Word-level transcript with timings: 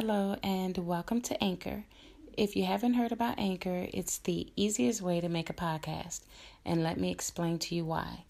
Hello, 0.00 0.36
and 0.44 0.78
welcome 0.78 1.20
to 1.22 1.42
Anchor. 1.42 1.84
If 2.36 2.54
you 2.54 2.64
haven't 2.64 2.94
heard 2.94 3.10
about 3.10 3.40
Anchor, 3.40 3.88
it's 3.92 4.18
the 4.18 4.46
easiest 4.54 5.02
way 5.02 5.20
to 5.20 5.28
make 5.28 5.50
a 5.50 5.52
podcast, 5.52 6.20
and 6.64 6.84
let 6.84 7.00
me 7.00 7.10
explain 7.10 7.58
to 7.58 7.74
you 7.74 7.84
why. 7.84 8.22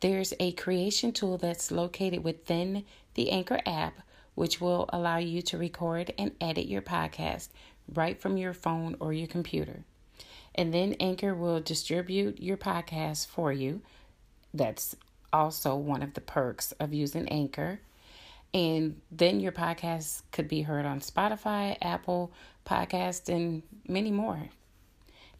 There's 0.00 0.32
a 0.40 0.52
creation 0.52 1.12
tool 1.12 1.36
that's 1.36 1.70
located 1.70 2.24
within 2.24 2.86
the 3.16 3.30
Anchor 3.32 3.60
app, 3.66 4.00
which 4.34 4.62
will 4.62 4.88
allow 4.94 5.18
you 5.18 5.42
to 5.42 5.58
record 5.58 6.14
and 6.16 6.32
edit 6.40 6.68
your 6.68 6.80
podcast 6.80 7.48
right 7.86 8.18
from 8.18 8.38
your 8.38 8.54
phone 8.54 8.96
or 8.98 9.12
your 9.12 9.28
computer. 9.28 9.84
And 10.54 10.72
then 10.72 10.94
Anchor 10.94 11.34
will 11.34 11.60
distribute 11.60 12.40
your 12.40 12.56
podcast 12.56 13.26
for 13.26 13.52
you. 13.52 13.82
That's 14.54 14.96
also 15.34 15.76
one 15.76 16.02
of 16.02 16.14
the 16.14 16.22
perks 16.22 16.72
of 16.80 16.94
using 16.94 17.28
Anchor. 17.28 17.80
And 18.54 19.00
then 19.10 19.40
your 19.40 19.50
podcast 19.50 20.22
could 20.30 20.46
be 20.46 20.62
heard 20.62 20.86
on 20.86 21.00
Spotify, 21.00 21.76
Apple 21.82 22.32
Podcast, 22.64 23.28
and 23.28 23.64
many 23.88 24.12
more. 24.12 24.48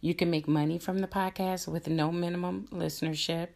You 0.00 0.14
can 0.14 0.30
make 0.30 0.48
money 0.48 0.78
from 0.78 0.98
the 0.98 1.06
podcast 1.06 1.68
with 1.68 1.88
no 1.88 2.10
minimum 2.10 2.66
listenership. 2.72 3.50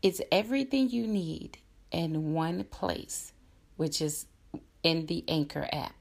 It's 0.00 0.22
everything 0.32 0.88
you 0.88 1.06
need 1.06 1.58
in 1.92 2.32
one 2.32 2.64
place, 2.64 3.32
which 3.76 4.00
is 4.00 4.24
in 4.82 5.06
the 5.06 5.24
Anchor 5.28 5.68
app. 5.70 5.94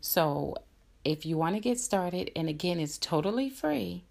So, 0.00 0.56
if 1.04 1.24
you 1.24 1.38
want 1.38 1.54
to 1.54 1.60
get 1.60 1.78
started, 1.78 2.32
and 2.34 2.48
again, 2.48 2.80
it's 2.80 2.98
totally 2.98 3.48
free, 3.48 4.04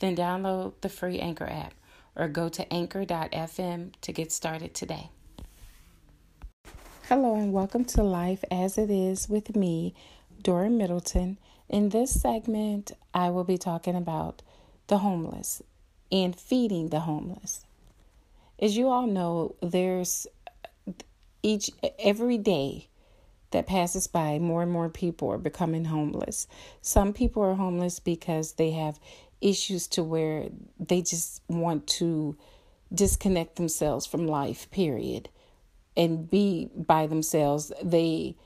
then 0.00 0.16
download 0.16 0.72
the 0.80 0.88
free 0.88 1.20
Anchor 1.20 1.48
app 1.48 1.74
or 2.16 2.26
go 2.26 2.48
to 2.48 2.70
anchor.fm 2.72 3.92
to 4.00 4.12
get 4.12 4.32
started 4.32 4.74
today. 4.74 5.10
Hello, 7.08 7.34
and 7.34 7.52
welcome 7.52 7.84
to 7.86 8.02
Life 8.04 8.44
as 8.48 8.78
It 8.78 8.88
Is 8.88 9.28
with 9.28 9.56
me, 9.56 9.92
Dora 10.40 10.70
Middleton. 10.70 11.36
In 11.68 11.88
this 11.88 12.20
segment, 12.20 12.92
I 13.12 13.28
will 13.30 13.42
be 13.42 13.58
talking 13.58 13.96
about 13.96 14.40
the 14.86 14.98
homeless 14.98 15.62
and 16.12 16.38
feeding 16.38 16.90
the 16.90 17.00
homeless. 17.00 17.66
As 18.60 18.76
you 18.76 18.88
all 18.88 19.08
know, 19.08 19.56
there's 19.60 20.28
each 21.42 21.72
every 21.98 22.38
day 22.38 22.86
that 23.50 23.66
passes 23.66 24.06
by, 24.06 24.38
more 24.38 24.62
and 24.62 24.70
more 24.70 24.88
people 24.88 25.28
are 25.32 25.38
becoming 25.38 25.86
homeless. 25.86 26.46
Some 26.82 27.12
people 27.12 27.42
are 27.42 27.54
homeless 27.54 27.98
because 27.98 28.52
they 28.52 28.70
have 28.70 29.00
issues 29.40 29.88
to 29.88 30.04
where 30.04 30.50
they 30.78 31.02
just 31.02 31.42
want 31.48 31.88
to 31.88 32.36
disconnect 32.94 33.56
themselves 33.56 34.06
from 34.06 34.28
life, 34.28 34.70
period, 34.70 35.28
and 35.96 36.30
be 36.30 36.70
by 36.74 37.06
themselves. 37.06 37.72
They 37.82 38.36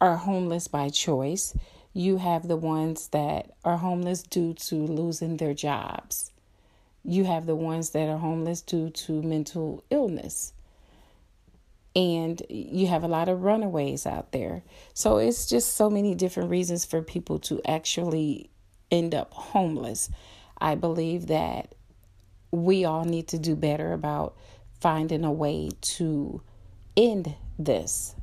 are 0.00 0.16
homeless 0.16 0.68
by 0.68 0.88
choice. 0.88 1.54
You 1.92 2.16
have 2.18 2.48
the 2.48 2.56
ones 2.56 3.08
that 3.08 3.52
are 3.64 3.76
homeless 3.76 4.22
due 4.22 4.54
to 4.54 4.74
losing 4.74 5.36
their 5.36 5.54
jobs. 5.54 6.32
You 7.04 7.24
have 7.24 7.46
the 7.46 7.56
ones 7.56 7.90
that 7.90 8.08
are 8.08 8.18
homeless 8.18 8.62
due 8.62 8.90
to 8.90 9.22
mental 9.22 9.84
illness. 9.90 10.52
And 11.94 12.40
you 12.48 12.86
have 12.86 13.04
a 13.04 13.08
lot 13.08 13.28
of 13.28 13.42
runaways 13.42 14.06
out 14.06 14.32
there. 14.32 14.62
So 14.94 15.18
it's 15.18 15.46
just 15.46 15.74
so 15.74 15.90
many 15.90 16.14
different 16.14 16.48
reasons 16.48 16.84
for 16.84 17.02
people 17.02 17.38
to 17.40 17.60
actually 17.66 18.50
end 18.90 19.14
up 19.14 19.32
homeless. 19.32 20.08
I 20.58 20.74
believe 20.74 21.26
that 21.26 21.74
we 22.50 22.84
all 22.84 23.04
need 23.04 23.28
to 23.28 23.38
do 23.38 23.56
better 23.56 23.92
about 23.92 24.36
finding 24.80 25.24
a 25.24 25.32
way 25.32 25.70
to 25.80 26.42
end 26.96 27.34
this 27.58 28.14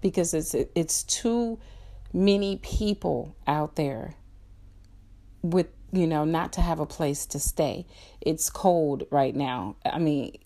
because 0.00 0.34
it's 0.34 0.54
it's 0.74 1.02
too 1.04 1.58
many 2.12 2.56
people 2.56 3.34
out 3.46 3.76
there 3.76 4.14
with 5.42 5.66
you 5.92 6.06
know 6.06 6.24
not 6.24 6.52
to 6.54 6.60
have 6.60 6.80
a 6.80 6.86
place 6.86 7.26
to 7.26 7.38
stay. 7.38 7.86
It's 8.20 8.50
cold 8.50 9.04
right 9.10 9.34
now. 9.34 9.76
I 9.84 9.98
mean, 9.98 10.36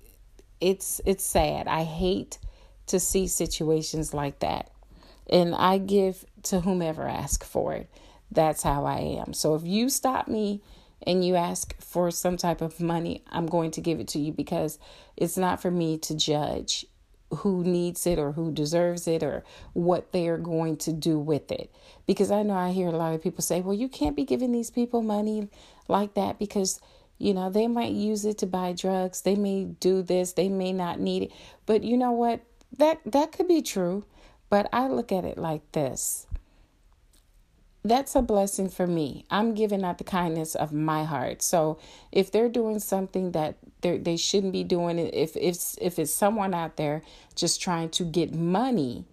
it's 0.61 1.01
it's 1.05 1.25
sad. 1.25 1.69
I 1.69 1.85
hate 1.85 2.39
to 2.87 2.99
see 2.99 3.27
situations 3.27 4.13
like 4.13 4.41
that. 4.41 4.71
And 5.31 5.55
I 5.55 5.79
give 5.79 6.25
to 6.45 6.61
whomever 6.61 7.07
asks 7.07 7.47
for 7.47 7.75
it. 7.75 7.91
That's 8.31 8.63
how 8.63 8.85
I 8.85 9.21
am. 9.21 9.35
So 9.35 9.55
if 9.55 9.63
you 9.65 9.89
stop 9.91 10.27
me 10.27 10.63
and 11.07 11.25
you 11.25 11.37
ask 11.37 11.79
for 11.81 12.11
some 12.11 12.37
type 12.37 12.61
of 12.61 12.81
money, 12.81 13.23
I'm 13.31 13.47
going 13.47 13.71
to 13.73 13.81
give 13.81 14.01
it 14.01 14.09
to 14.09 14.19
you 14.19 14.33
because 14.33 14.79
it's 15.17 15.37
not 15.37 15.61
for 15.61 15.71
me 15.71 15.99
to 15.99 16.17
judge 16.17 16.87
who 17.37 17.63
needs 17.63 18.07
it 18.07 18.19
or 18.19 18.33
who 18.33 18.51
deserves 18.51 19.07
it 19.07 19.23
or 19.23 19.45
what 19.73 20.13
they 20.13 20.29
are 20.29 20.39
going 20.39 20.77
to 20.77 20.93
do 20.93 21.19
with 21.19 21.51
it. 21.53 21.71
Because 22.07 22.31
I 22.31 22.43
know 22.43 22.55
I 22.55 22.71
hear 22.71 22.89
a 22.89 22.93
lot 22.93 23.15
of 23.15 23.23
people 23.23 23.43
say, 23.43 23.61
well, 23.61 23.75
you 23.75 23.89
can't 23.89 24.17
be 24.17 24.25
giving 24.25 24.53
these 24.53 24.71
people 24.71 25.03
money 25.03 25.49
like 25.89 26.15
that 26.15 26.39
because, 26.39 26.81
you 27.19 27.35
know, 27.35 27.51
they 27.51 27.67
might 27.67 27.93
use 27.93 28.25
it 28.25 28.39
to 28.39 28.47
buy 28.47 28.73
drugs. 28.73 29.23
They 29.23 29.35
may 29.35 29.65
do 29.65 30.03
this. 30.03 30.33
They 30.33 30.49
may 30.49 30.73
not 30.73 31.01
need 31.01 31.25
it. 31.25 31.33
But 31.67 31.85
you 31.85 31.97
know 31.97 32.13
what? 32.13 32.41
That 32.77 33.01
that 33.07 33.33
could 33.33 33.49
be 33.49 33.63
true. 33.63 34.05
But 34.51 34.69
I 34.73 34.89
look 34.89 35.13
at 35.13 35.25
it 35.25 35.37
like 35.37 35.71
this 35.73 36.27
that's 37.85 38.15
a 38.15 38.23
blessing 38.23 38.69
for 38.69 38.87
me. 38.87 39.25
I'm 39.31 39.55
giving 39.55 39.85
out 39.85 39.99
the 39.99 40.05
kindness 40.05 40.55
of 40.55 40.73
my 40.73 41.05
heart. 41.05 41.43
So 41.43 41.79
if 42.11 42.31
they're 42.31 42.49
doing 42.49 42.81
something 42.81 43.33
that 43.33 43.57
they 43.81 43.99
they 43.99 44.17
shouldn't 44.17 44.53
be 44.53 44.65
doing, 44.65 44.99
if 44.99 45.37
if 45.37 45.77
if 45.81 45.99
it's 45.99 46.13
someone 46.13 46.55
out 46.55 46.77
there 46.77 47.03
just 47.35 47.61
trying 47.61 47.91
to 47.91 48.05
get 48.05 48.35
money 48.35 49.05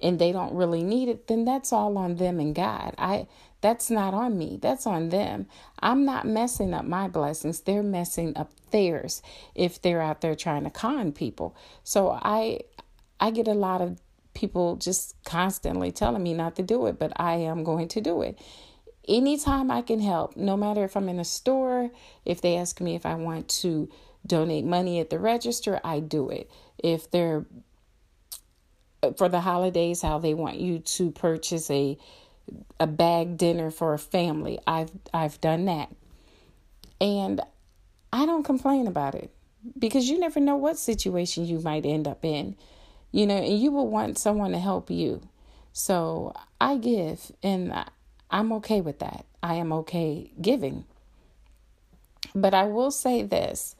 and 0.00 0.18
they 0.18 0.32
don't 0.32 0.54
really 0.54 0.82
need 0.82 1.08
it, 1.08 1.26
then 1.26 1.44
that's 1.44 1.72
all 1.72 1.96
on 1.98 2.16
them 2.16 2.38
and 2.38 2.54
God. 2.54 2.94
I 2.96 3.26
that's 3.60 3.90
not 3.90 4.14
on 4.14 4.38
me. 4.38 4.58
That's 4.60 4.86
on 4.86 5.10
them. 5.10 5.46
I'm 5.80 6.04
not 6.04 6.26
messing 6.26 6.74
up 6.74 6.84
my 6.84 7.08
blessings. 7.08 7.60
They're 7.60 7.82
messing 7.82 8.36
up 8.36 8.50
theirs 8.70 9.22
if 9.54 9.80
they're 9.80 10.02
out 10.02 10.20
there 10.20 10.34
trying 10.34 10.64
to 10.64 10.70
con 10.70 11.12
people. 11.12 11.56
So 11.84 12.10
I 12.10 12.60
I 13.20 13.30
get 13.30 13.48
a 13.48 13.54
lot 13.54 13.80
of 13.80 14.00
people 14.34 14.76
just 14.76 15.14
constantly 15.24 15.92
telling 15.92 16.22
me 16.22 16.34
not 16.34 16.56
to 16.56 16.62
do 16.62 16.86
it, 16.86 16.98
but 16.98 17.12
I 17.16 17.34
am 17.34 17.64
going 17.64 17.88
to 17.88 18.00
do 18.00 18.22
it. 18.22 18.38
Anytime 19.08 19.70
I 19.70 19.82
can 19.82 20.00
help, 20.00 20.36
no 20.36 20.56
matter 20.56 20.84
if 20.84 20.96
I'm 20.96 21.08
in 21.08 21.18
a 21.18 21.24
store, 21.24 21.90
if 22.24 22.40
they 22.40 22.56
ask 22.56 22.80
me 22.80 22.94
if 22.94 23.04
I 23.04 23.14
want 23.14 23.48
to 23.48 23.90
donate 24.26 24.64
money 24.64 25.00
at 25.00 25.10
the 25.10 25.18
register, 25.18 25.80
I 25.82 26.00
do 26.00 26.30
it. 26.30 26.50
If 26.78 27.10
they're 27.10 27.44
for 29.16 29.28
the 29.28 29.40
holidays, 29.40 30.00
how 30.00 30.18
they 30.18 30.34
want 30.34 30.60
you 30.60 30.78
to 30.78 31.10
purchase 31.10 31.68
a 31.70 31.98
a 32.78 32.86
bag 32.86 33.36
dinner 33.36 33.70
for 33.70 33.94
a 33.94 33.98
family, 33.98 34.58
I've 34.66 34.90
I've 35.12 35.40
done 35.40 35.64
that. 35.66 35.90
And 37.00 37.40
I 38.12 38.26
don't 38.26 38.44
complain 38.44 38.86
about 38.86 39.14
it 39.14 39.30
because 39.78 40.08
you 40.08 40.18
never 40.18 40.38
know 40.38 40.56
what 40.56 40.78
situation 40.78 41.46
you 41.46 41.58
might 41.60 41.86
end 41.86 42.06
up 42.06 42.24
in 42.24 42.56
you 43.12 43.26
know, 43.26 43.36
and 43.36 43.58
you 43.58 43.70
will 43.70 43.88
want 43.88 44.18
someone 44.18 44.52
to 44.52 44.58
help 44.58 44.90
you. 44.90 45.20
So 45.72 46.34
I 46.60 46.76
give, 46.76 47.30
and 47.42 47.72
I'm 48.30 48.52
okay 48.54 48.80
with 48.80 48.98
that. 48.98 49.26
I 49.42 49.54
am 49.54 49.72
okay 49.72 50.32
giving. 50.40 50.84
But 52.34 52.54
I 52.54 52.64
will 52.64 52.90
say 52.90 53.22
this 53.22 53.76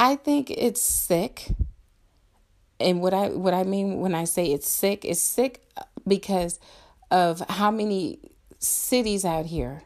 I 0.00 0.16
think 0.16 0.50
it's 0.50 0.80
sick. 0.80 1.48
And 2.80 3.02
what 3.02 3.12
I 3.12 3.28
what 3.28 3.52
I 3.52 3.64
mean 3.64 4.00
when 4.00 4.14
I 4.14 4.24
say 4.24 4.46
it's 4.46 4.68
sick, 4.68 5.04
it's 5.04 5.20
sick 5.20 5.62
uh, 5.76 5.82
because 6.08 6.58
of 7.10 7.40
how 7.50 7.70
many 7.70 8.18
cities 8.58 9.26
out 9.26 9.46
here 9.46 9.82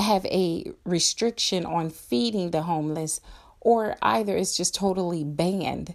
have 0.00 0.24
a 0.26 0.72
restriction 0.84 1.64
on 1.64 1.90
feeding 1.90 2.50
the 2.50 2.62
homeless 2.62 3.20
or 3.60 3.96
either 4.02 4.36
it's 4.36 4.56
just 4.56 4.74
totally 4.74 5.22
banned 5.22 5.94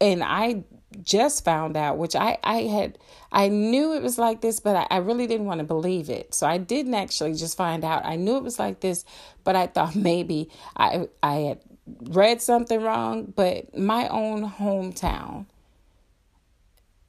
and 0.00 0.22
I 0.22 0.64
just 1.02 1.44
found 1.44 1.76
out, 1.76 1.98
which 1.98 2.16
I, 2.16 2.38
I 2.42 2.62
had, 2.62 2.98
I 3.30 3.48
knew 3.48 3.94
it 3.94 4.02
was 4.02 4.18
like 4.18 4.40
this, 4.40 4.60
but 4.60 4.76
I, 4.76 4.86
I 4.90 4.96
really 4.98 5.26
didn't 5.26 5.46
want 5.46 5.58
to 5.58 5.64
believe 5.64 6.10
it. 6.10 6.34
So 6.34 6.46
I 6.46 6.58
didn't 6.58 6.94
actually 6.94 7.34
just 7.34 7.56
find 7.56 7.84
out. 7.84 8.04
I 8.04 8.16
knew 8.16 8.36
it 8.36 8.42
was 8.42 8.58
like 8.58 8.80
this, 8.80 9.04
but 9.44 9.56
I 9.56 9.66
thought 9.66 9.94
maybe 9.96 10.50
I, 10.76 11.08
I 11.22 11.34
had 11.34 11.60
read 12.02 12.42
something 12.42 12.80
wrong. 12.80 13.32
But 13.34 13.76
my 13.76 14.08
own 14.08 14.48
hometown 14.48 15.46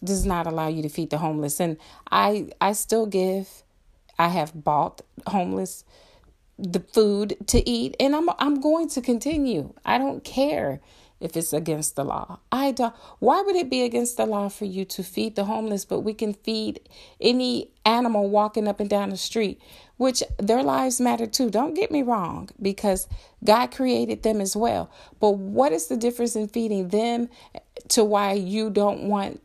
does 0.04 0.26
not 0.26 0.48
allow 0.48 0.68
you 0.68 0.82
to 0.82 0.90
feed 0.90 1.10
the 1.10 1.20
homeless, 1.20 1.60
and 1.60 1.78
I, 2.12 2.50
I 2.60 2.74
still 2.74 3.06
give. 3.06 3.64
I 4.18 4.28
have 4.28 4.64
bought 4.64 5.02
homeless 5.28 5.84
the 6.60 6.80
food 6.80 7.36
to 7.48 7.68
eat, 7.68 7.96
and 8.00 8.16
I'm, 8.16 8.30
I'm 8.38 8.62
going 8.62 8.88
to 8.90 9.02
continue. 9.02 9.74
I 9.84 9.98
don't 9.98 10.24
care 10.24 10.80
if 11.22 11.38
it's 11.38 11.54
against 11.54 11.96
the 11.96 12.04
law. 12.04 12.40
I 12.52 12.72
don't 12.72 12.94
why 13.20 13.42
would 13.42 13.56
it 13.56 13.70
be 13.70 13.84
against 13.84 14.18
the 14.18 14.26
law 14.26 14.50
for 14.50 14.66
you 14.66 14.84
to 14.86 15.04
feed 15.04 15.36
the 15.36 15.46
homeless 15.46 15.86
but 15.86 16.02
we 16.02 16.14
can 16.14 16.34
feed 16.34 16.82
any 17.22 17.72
animal 17.86 18.30
walking 18.30 18.68
up 18.68 18.80
and 18.80 18.90
down 18.90 19.10
the 19.12 19.18
street, 19.18 19.62
which 19.98 20.24
their 20.38 20.64
lives 20.64 21.00
matter 21.00 21.28
too. 21.28 21.50
Don't 21.50 21.74
get 21.74 21.92
me 21.92 22.02
wrong 22.02 22.50
because 22.62 23.08
God 23.44 23.68
created 23.68 24.24
them 24.24 24.42
as 24.42 24.56
well. 24.56 24.92
But 25.20 25.32
what 25.32 25.72
is 25.72 25.88
the 25.88 25.98
difference 25.98 26.36
in 26.36 26.48
feeding 26.48 26.90
them 26.90 27.30
to 27.90 28.04
why 28.04 28.34
you 28.34 28.70
don't 28.70 29.04
want 29.04 29.42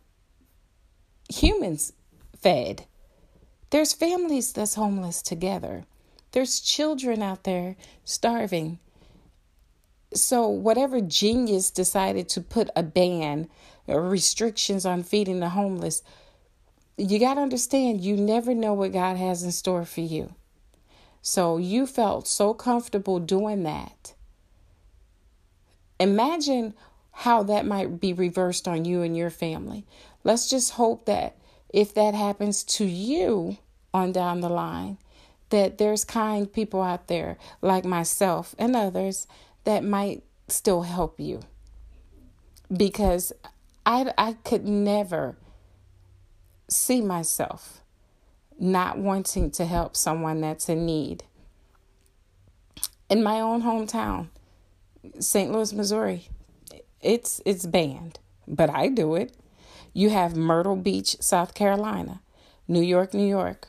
humans 1.29 1.93
fed. 2.41 2.87
There's 3.71 3.93
families 3.93 4.53
that's 4.53 4.75
homeless 4.75 5.23
together. 5.23 5.85
There's 6.33 6.61
children 6.61 7.23
out 7.23 7.45
there 7.45 7.77
starving. 8.05 8.79
So, 10.15 10.47
whatever 10.49 11.01
genius 11.01 11.71
decided 11.71 12.29
to 12.31 12.41
put 12.41 12.71
a 12.77 12.83
ban 12.83 13.49
or 13.87 14.09
restrictions 14.09 14.87
on 14.87 15.03
feeding 15.03 15.41
the 15.41 15.51
homeless, 15.51 16.03
you 16.97 17.19
got 17.19 17.35
to 17.35 17.41
understand 17.41 18.01
you 18.01 18.17
never 18.17 18.55
know 18.55 18.73
what 18.73 18.93
God 18.93 19.17
has 19.17 19.43
in 19.43 19.53
store 19.53 19.85
for 19.85 20.01
you. 20.01 20.35
So, 21.23 21.59
you 21.59 21.87
felt 21.87 22.29
so 22.29 22.55
comfortable 22.55 23.19
doing 23.19 23.65
that. 23.65 24.15
Imagine 25.99 26.75
how 27.11 27.43
that 27.45 27.67
might 27.67 28.01
be 28.01 28.13
reversed 28.13 28.69
on 28.69 28.85
you 28.85 29.03
and 29.03 29.17
your 29.17 29.31
family. 29.31 29.85
Let's 30.23 30.49
just 30.49 30.73
hope 30.73 31.07
that 31.07 31.37
if 31.73 31.95
that 31.95 32.15
happens 32.15 32.63
to 32.65 32.85
you 32.85 33.59
on 33.93 34.13
down 34.13 34.41
the 34.41 34.49
line, 34.49 34.99
that 35.51 35.79
there's 35.79 36.05
kind 36.05 36.53
people 36.53 36.83
out 36.83 37.09
there 37.09 37.39
like 37.63 37.85
myself 37.85 38.55
and 38.59 38.77
others 38.77 39.27
that 39.67 39.85
might 39.85 40.23
still 40.49 40.83
help 40.83 41.21
you. 41.21 41.41
Because 42.75 43.33
I, 43.85 44.13
I 44.17 44.33
could 44.45 44.67
never 44.67 45.37
see 46.69 47.01
myself 47.01 47.83
not 48.59 48.99
wanting 48.99 49.51
to 49.51 49.67
help 49.67 49.97
someone 49.97 50.41
that's 50.41 50.69
in 50.69 50.87
need. 50.87 51.25
In 53.11 53.23
my 53.23 53.41
own 53.41 53.63
hometown, 53.63 54.29
St. 55.21 55.53
Louis, 55.53 55.73
Missouri, 55.73 56.29
it's 57.01 57.41
it's 57.45 57.67
banned, 57.67 58.19
but 58.49 58.71
I 58.71 58.89
do 58.89 59.15
it. 59.15 59.37
You 59.93 60.11
have 60.11 60.35
Myrtle 60.37 60.75
Beach, 60.75 61.17
South 61.21 61.55
Carolina, 61.55 62.21
New 62.67 62.81
York, 62.83 63.15
New 63.15 63.29
York, 63.29 63.69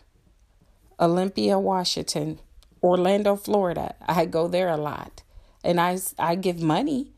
Olympia, 1.00 1.60
Washington, 1.60 2.40
Orlando, 2.82 3.36
Florida. 3.36 3.96
I 4.08 4.26
go 4.26 4.48
there 4.48 4.70
a 4.70 4.78
lot. 4.78 5.22
And 5.64 5.80
I 5.80 5.98
I 6.18 6.36
give 6.36 6.62
money, 6.62 7.14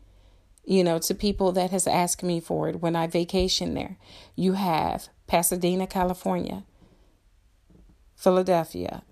you 0.64 0.82
know, 0.84 0.98
to 0.98 1.14
people 1.14 1.52
that 1.52 1.70
has 1.70 1.86
asked 1.86 2.22
me 2.22 2.40
for 2.40 2.68
it 2.68 2.80
when 2.80 2.96
I 2.96 3.06
vacation 3.06 3.74
there. 3.74 3.96
You 4.34 4.54
have 4.54 5.08
Pasadena, 5.26 5.86
California, 5.86 6.64
Philadelphia, 8.16 9.02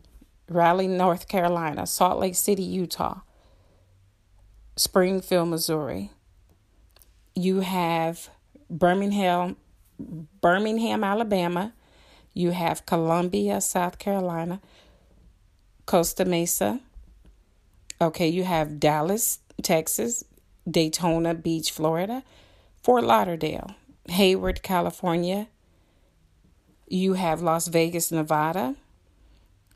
Raleigh, 0.48 0.88
North 0.88 1.28
Carolina, 1.28 1.86
Salt 1.86 2.18
Lake 2.18 2.34
City, 2.34 2.62
Utah, 2.62 3.20
Springfield, 4.76 5.48
Missouri. 5.48 6.10
You 7.34 7.60
have 7.60 8.30
Birmingham, 8.70 9.56
Birmingham, 9.98 11.04
Alabama, 11.04 11.72
you 12.34 12.50
have 12.50 12.86
Columbia, 12.86 13.60
South 13.60 13.98
Carolina, 13.98 14.60
Costa 15.86 16.24
Mesa. 16.24 16.80
Okay, 18.00 18.28
you 18.28 18.44
have 18.44 18.78
Dallas, 18.78 19.40
Texas, 19.62 20.24
Daytona 20.70 21.34
Beach, 21.34 21.70
Florida, 21.72 22.22
Fort 22.82 23.04
Lauderdale, 23.04 23.74
Hayward, 24.08 24.62
California. 24.62 25.48
You 26.86 27.14
have 27.14 27.42
Las 27.42 27.68
Vegas, 27.68 28.12
Nevada. 28.12 28.76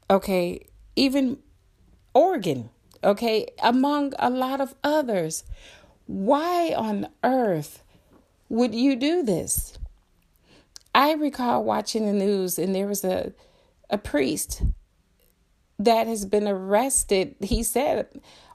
Okay, 0.08 0.66
even 0.94 1.38
Oregon. 2.14 2.70
Okay, 3.02 3.48
among 3.62 4.12
a 4.18 4.30
lot 4.30 4.60
of 4.60 4.74
others. 4.84 5.44
Why 6.06 6.74
on 6.76 7.08
earth 7.24 7.82
would 8.48 8.74
you 8.74 8.94
do 8.94 9.22
this? 9.22 9.78
I 10.94 11.14
recall 11.14 11.64
watching 11.64 12.06
the 12.06 12.12
news 12.12 12.58
and 12.58 12.74
there 12.74 12.86
was 12.86 13.02
a 13.02 13.32
a 13.90 13.98
priest 13.98 14.62
that 15.84 16.06
has 16.06 16.24
been 16.24 16.46
arrested, 16.48 17.36
he 17.40 17.62
said 17.62 18.08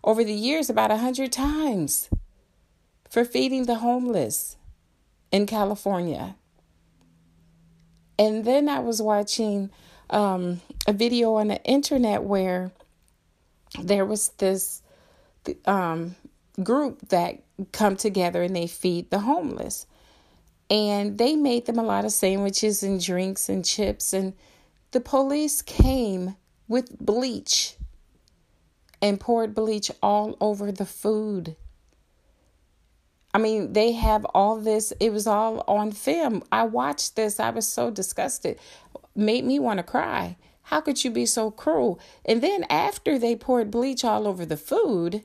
over 0.03 0.23
the 0.23 0.33
years 0.33 0.69
about 0.69 0.91
a 0.91 0.97
hundred 0.97 1.31
times 1.31 2.09
for 3.09 3.25
feeding 3.25 3.65
the 3.65 3.75
homeless 3.75 4.57
in 5.31 5.45
California. 5.45 6.35
And 8.19 8.45
then 8.45 8.67
I 8.67 8.79
was 8.79 9.01
watching 9.01 9.69
um, 10.09 10.61
a 10.87 10.93
video 10.93 11.35
on 11.35 11.49
the 11.49 11.63
internet 11.63 12.23
where 12.23 12.71
there 13.81 14.05
was 14.05 14.29
this 14.37 14.81
um, 15.65 16.15
group 16.63 17.09
that 17.09 17.43
come 17.71 17.95
together 17.95 18.43
and 18.43 18.55
they 18.55 18.67
feed 18.67 19.09
the 19.09 19.19
homeless 19.19 19.85
and 20.69 21.17
they 21.17 21.35
made 21.35 21.65
them 21.65 21.79
a 21.79 21.83
lot 21.83 22.05
of 22.05 22.11
sandwiches 22.11 22.83
and 22.83 23.03
drinks 23.03 23.49
and 23.49 23.65
chips 23.65 24.13
and 24.13 24.33
the 24.91 24.99
police 24.99 25.61
came 25.61 26.35
with 26.67 26.97
bleach 26.99 27.75
and 29.01 29.19
poured 29.19 29.53
bleach 29.53 29.91
all 30.01 30.37
over 30.41 30.71
the 30.71 30.85
food. 30.85 31.55
I 33.33 33.37
mean 33.39 33.73
they 33.73 33.91
have 33.93 34.25
all 34.33 34.59
this 34.59 34.91
it 34.99 35.11
was 35.11 35.27
all 35.27 35.63
on 35.67 35.91
film. 35.91 36.43
I 36.51 36.63
watched 36.63 37.15
this 37.15 37.39
i 37.39 37.49
was 37.49 37.67
so 37.67 37.91
disgusted. 37.91 38.59
Made 39.15 39.45
me 39.45 39.59
want 39.59 39.77
to 39.77 39.83
cry. 39.83 40.37
How 40.63 40.81
could 40.81 41.03
you 41.03 41.11
be 41.11 41.25
so 41.25 41.49
cruel? 41.51 41.99
And 42.25 42.41
then 42.41 42.65
after 42.69 43.17
they 43.17 43.35
poured 43.35 43.71
bleach 43.71 44.03
all 44.03 44.27
over 44.27 44.45
the 44.45 44.57
food 44.57 45.23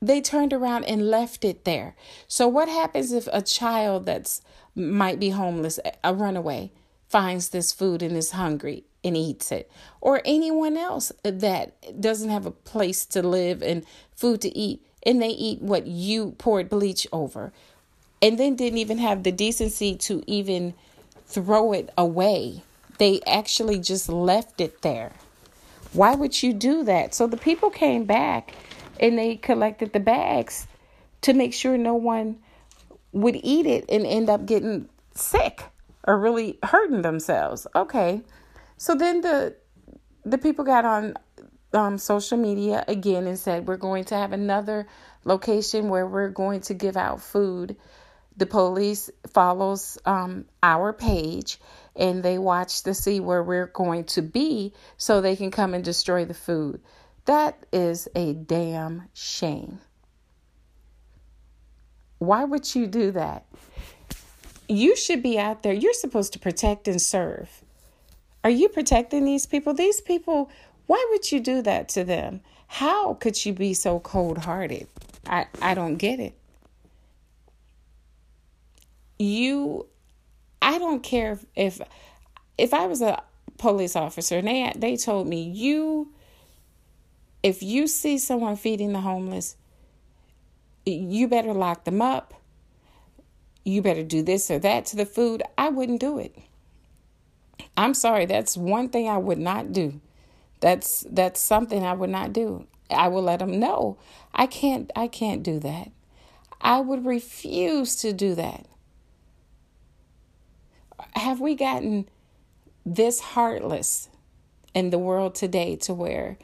they 0.00 0.20
turned 0.20 0.52
around 0.52 0.84
and 0.84 1.08
left 1.10 1.44
it 1.44 1.64
there. 1.64 1.94
So 2.26 2.48
what 2.48 2.68
happens 2.68 3.12
if 3.12 3.28
a 3.32 3.40
child 3.40 4.04
that's 4.06 4.42
might 4.74 5.20
be 5.20 5.30
homeless, 5.30 5.78
a 6.02 6.12
runaway, 6.12 6.72
finds 7.08 7.50
this 7.50 7.72
food 7.72 8.02
and 8.02 8.16
is 8.16 8.32
hungry 8.32 8.84
and 9.04 9.16
eats 9.16 9.52
it? 9.52 9.70
Or 10.00 10.22
anyone 10.24 10.76
else 10.76 11.12
that 11.22 12.00
doesn't 12.00 12.30
have 12.30 12.46
a 12.46 12.50
place 12.50 13.04
to 13.06 13.22
live 13.22 13.62
and 13.62 13.84
food 14.14 14.40
to 14.42 14.56
eat 14.56 14.84
and 15.04 15.20
they 15.20 15.28
eat 15.28 15.60
what 15.60 15.86
you 15.86 16.32
poured 16.38 16.68
bleach 16.68 17.06
over 17.12 17.52
and 18.20 18.38
then 18.38 18.54
didn't 18.54 18.78
even 18.78 18.98
have 18.98 19.24
the 19.24 19.32
decency 19.32 19.96
to 19.96 20.22
even 20.26 20.74
throw 21.26 21.72
it 21.72 21.90
away. 21.98 22.62
They 22.98 23.20
actually 23.26 23.80
just 23.80 24.08
left 24.08 24.60
it 24.60 24.82
there. 24.82 25.12
Why 25.92 26.14
would 26.14 26.42
you 26.42 26.52
do 26.52 26.84
that? 26.84 27.14
So 27.14 27.26
the 27.26 27.36
people 27.36 27.70
came 27.70 28.04
back 28.04 28.54
and 29.00 29.18
they 29.18 29.36
collected 29.36 29.92
the 29.92 30.00
bags 30.00 30.66
to 31.22 31.32
make 31.32 31.52
sure 31.52 31.76
no 31.76 31.94
one 31.94 32.38
would 33.12 33.38
eat 33.42 33.66
it 33.66 33.84
and 33.88 34.06
end 34.06 34.30
up 34.30 34.46
getting 34.46 34.88
sick 35.14 35.64
or 36.06 36.18
really 36.18 36.58
hurting 36.62 37.02
themselves. 37.02 37.66
Okay. 37.74 38.22
So 38.82 38.96
then 38.96 39.20
the 39.20 39.54
the 40.24 40.38
people 40.38 40.64
got 40.64 40.84
on 40.84 41.14
um, 41.72 41.98
social 41.98 42.36
media 42.36 42.84
again 42.88 43.28
and 43.28 43.38
said 43.38 43.68
we're 43.68 43.76
going 43.76 44.02
to 44.06 44.16
have 44.16 44.32
another 44.32 44.88
location 45.24 45.88
where 45.88 46.04
we're 46.04 46.30
going 46.30 46.62
to 46.62 46.74
give 46.74 46.96
out 46.96 47.22
food. 47.22 47.76
The 48.36 48.46
police 48.46 49.08
follows 49.32 49.98
um, 50.04 50.46
our 50.64 50.92
page 50.92 51.60
and 51.94 52.24
they 52.24 52.38
watch 52.38 52.82
to 52.82 52.92
see 52.92 53.20
where 53.20 53.44
we're 53.44 53.68
going 53.68 54.02
to 54.16 54.20
be 54.20 54.74
so 54.96 55.20
they 55.20 55.36
can 55.36 55.52
come 55.52 55.74
and 55.74 55.84
destroy 55.84 56.24
the 56.24 56.34
food. 56.34 56.80
That 57.26 57.64
is 57.72 58.08
a 58.16 58.32
damn 58.32 59.04
shame. 59.14 59.78
Why 62.18 62.42
would 62.42 62.74
you 62.74 62.88
do 62.88 63.12
that? 63.12 63.46
You 64.68 64.96
should 64.96 65.22
be 65.22 65.38
out 65.38 65.62
there. 65.62 65.72
You're 65.72 65.92
supposed 65.92 66.32
to 66.32 66.40
protect 66.40 66.88
and 66.88 67.00
serve. 67.00 67.62
Are 68.44 68.50
you 68.50 68.68
protecting 68.68 69.24
these 69.24 69.46
people? 69.46 69.74
These 69.74 70.00
people, 70.00 70.50
why 70.86 71.04
would 71.10 71.30
you 71.30 71.40
do 71.40 71.62
that 71.62 71.88
to 71.90 72.04
them? 72.04 72.40
How 72.66 73.14
could 73.14 73.44
you 73.44 73.52
be 73.52 73.74
so 73.74 74.00
cold 74.00 74.38
hearted? 74.38 74.88
I, 75.26 75.46
I 75.60 75.74
don't 75.74 75.96
get 75.96 76.18
it. 76.18 76.34
You, 79.18 79.86
I 80.60 80.78
don't 80.78 81.02
care 81.02 81.38
if, 81.54 81.80
if, 82.58 82.74
I 82.74 82.86
was 82.86 83.02
a 83.02 83.22
police 83.58 83.94
officer 83.94 84.38
and 84.38 84.48
they, 84.48 84.72
they 84.74 84.96
told 84.96 85.28
me, 85.28 85.42
you 85.42 86.12
if 87.42 87.62
you 87.62 87.86
see 87.86 88.18
someone 88.18 88.56
feeding 88.56 88.92
the 88.92 89.00
homeless, 89.00 89.56
you 90.86 91.26
better 91.28 91.52
lock 91.52 91.84
them 91.84 92.00
up. 92.00 92.34
You 93.64 93.82
better 93.82 94.02
do 94.02 94.22
this 94.22 94.50
or 94.50 94.58
that 94.60 94.86
to 94.86 94.96
the 94.96 95.06
food. 95.06 95.42
I 95.58 95.68
wouldn't 95.68 96.00
do 96.00 96.18
it. 96.18 96.36
I'm 97.76 97.94
sorry, 97.94 98.26
that's 98.26 98.56
one 98.56 98.88
thing 98.88 99.08
I 99.08 99.18
would 99.18 99.38
not 99.38 99.72
do. 99.72 100.00
That's 100.60 101.04
that's 101.10 101.40
something 101.40 101.84
I 101.84 101.92
would 101.92 102.10
not 102.10 102.32
do. 102.32 102.66
I 102.90 103.08
will 103.08 103.22
let 103.22 103.40
them 103.40 103.58
know. 103.58 103.98
I 104.34 104.46
can't 104.46 104.90
I 104.94 105.08
can't 105.08 105.42
do 105.42 105.58
that. 105.60 105.90
I 106.60 106.80
would 106.80 107.04
refuse 107.04 107.96
to 107.96 108.12
do 108.12 108.34
that. 108.36 108.66
Have 111.14 111.40
we 111.40 111.54
gotten 111.54 112.08
this 112.86 113.20
heartless 113.20 114.08
in 114.74 114.90
the 114.90 114.98
world 114.98 115.34
today 115.34 115.76
to 115.76 115.94
where 115.94 116.38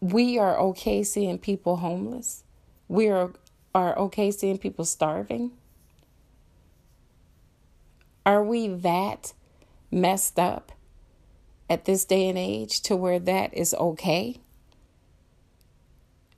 we 0.00 0.38
are 0.38 0.58
okay 0.58 1.02
seeing 1.02 1.38
people 1.38 1.76
homeless. 1.76 2.44
We 2.88 3.08
are, 3.08 3.32
are 3.74 3.96
okay 3.98 4.30
seeing 4.30 4.58
people 4.58 4.84
starving. 4.84 5.52
Are 8.24 8.42
we 8.42 8.68
that 8.68 9.32
messed 9.90 10.38
up 10.38 10.72
at 11.68 11.84
this 11.84 12.04
day 12.04 12.28
and 12.28 12.38
age 12.38 12.80
to 12.82 12.96
where 12.96 13.18
that 13.18 13.54
is 13.54 13.74
okay? 13.74 14.40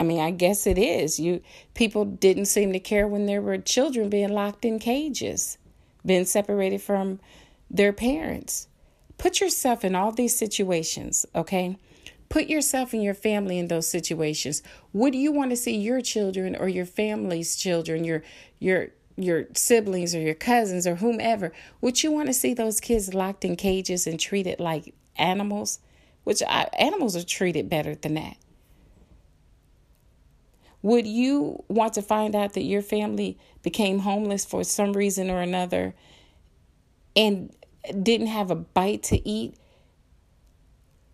I 0.02 0.04
mean, 0.04 0.20
I 0.20 0.32
guess 0.32 0.66
it 0.66 0.78
is. 0.78 1.20
You 1.20 1.42
people 1.74 2.04
didn't 2.04 2.46
seem 2.46 2.72
to 2.72 2.80
care 2.80 3.06
when 3.06 3.26
there 3.26 3.40
were 3.40 3.58
children 3.58 4.08
being 4.08 4.30
locked 4.30 4.64
in 4.64 4.80
cages, 4.80 5.58
being 6.04 6.24
separated 6.24 6.82
from 6.82 7.20
their 7.70 7.92
parents. 7.92 8.66
Put 9.16 9.40
yourself 9.40 9.84
in 9.84 9.94
all 9.94 10.10
these 10.10 10.36
situations, 10.36 11.24
okay? 11.36 11.78
Put 12.28 12.48
yourself 12.48 12.92
and 12.92 13.02
your 13.02 13.14
family 13.14 13.58
in 13.58 13.68
those 13.68 13.86
situations. 13.86 14.62
Would 14.92 15.14
you 15.14 15.30
want 15.30 15.50
to 15.50 15.56
see 15.56 15.76
your 15.76 16.00
children 16.00 16.56
or 16.56 16.68
your 16.68 16.86
family's 16.86 17.54
children, 17.54 18.02
your 18.02 18.24
your 18.58 18.88
your 19.16 19.44
siblings 19.54 20.14
or 20.14 20.20
your 20.20 20.34
cousins 20.34 20.86
or 20.86 20.96
whomever, 20.96 21.52
would 21.80 22.02
you 22.02 22.10
want 22.10 22.28
to 22.28 22.34
see 22.34 22.54
those 22.54 22.80
kids 22.80 23.14
locked 23.14 23.44
in 23.44 23.56
cages 23.56 24.06
and 24.06 24.18
treated 24.18 24.60
like 24.60 24.94
animals? 25.16 25.78
Which 26.24 26.42
I, 26.48 26.68
animals 26.78 27.16
are 27.16 27.24
treated 27.24 27.68
better 27.68 27.94
than 27.94 28.14
that. 28.14 28.36
Would 30.82 31.06
you 31.06 31.62
want 31.68 31.94
to 31.94 32.02
find 32.02 32.34
out 32.34 32.54
that 32.54 32.64
your 32.64 32.82
family 32.82 33.38
became 33.62 34.00
homeless 34.00 34.44
for 34.44 34.64
some 34.64 34.92
reason 34.92 35.30
or 35.30 35.40
another 35.40 35.94
and 37.14 37.54
didn't 38.02 38.26
have 38.28 38.50
a 38.50 38.56
bite 38.56 39.02
to 39.04 39.28
eat? 39.28 39.54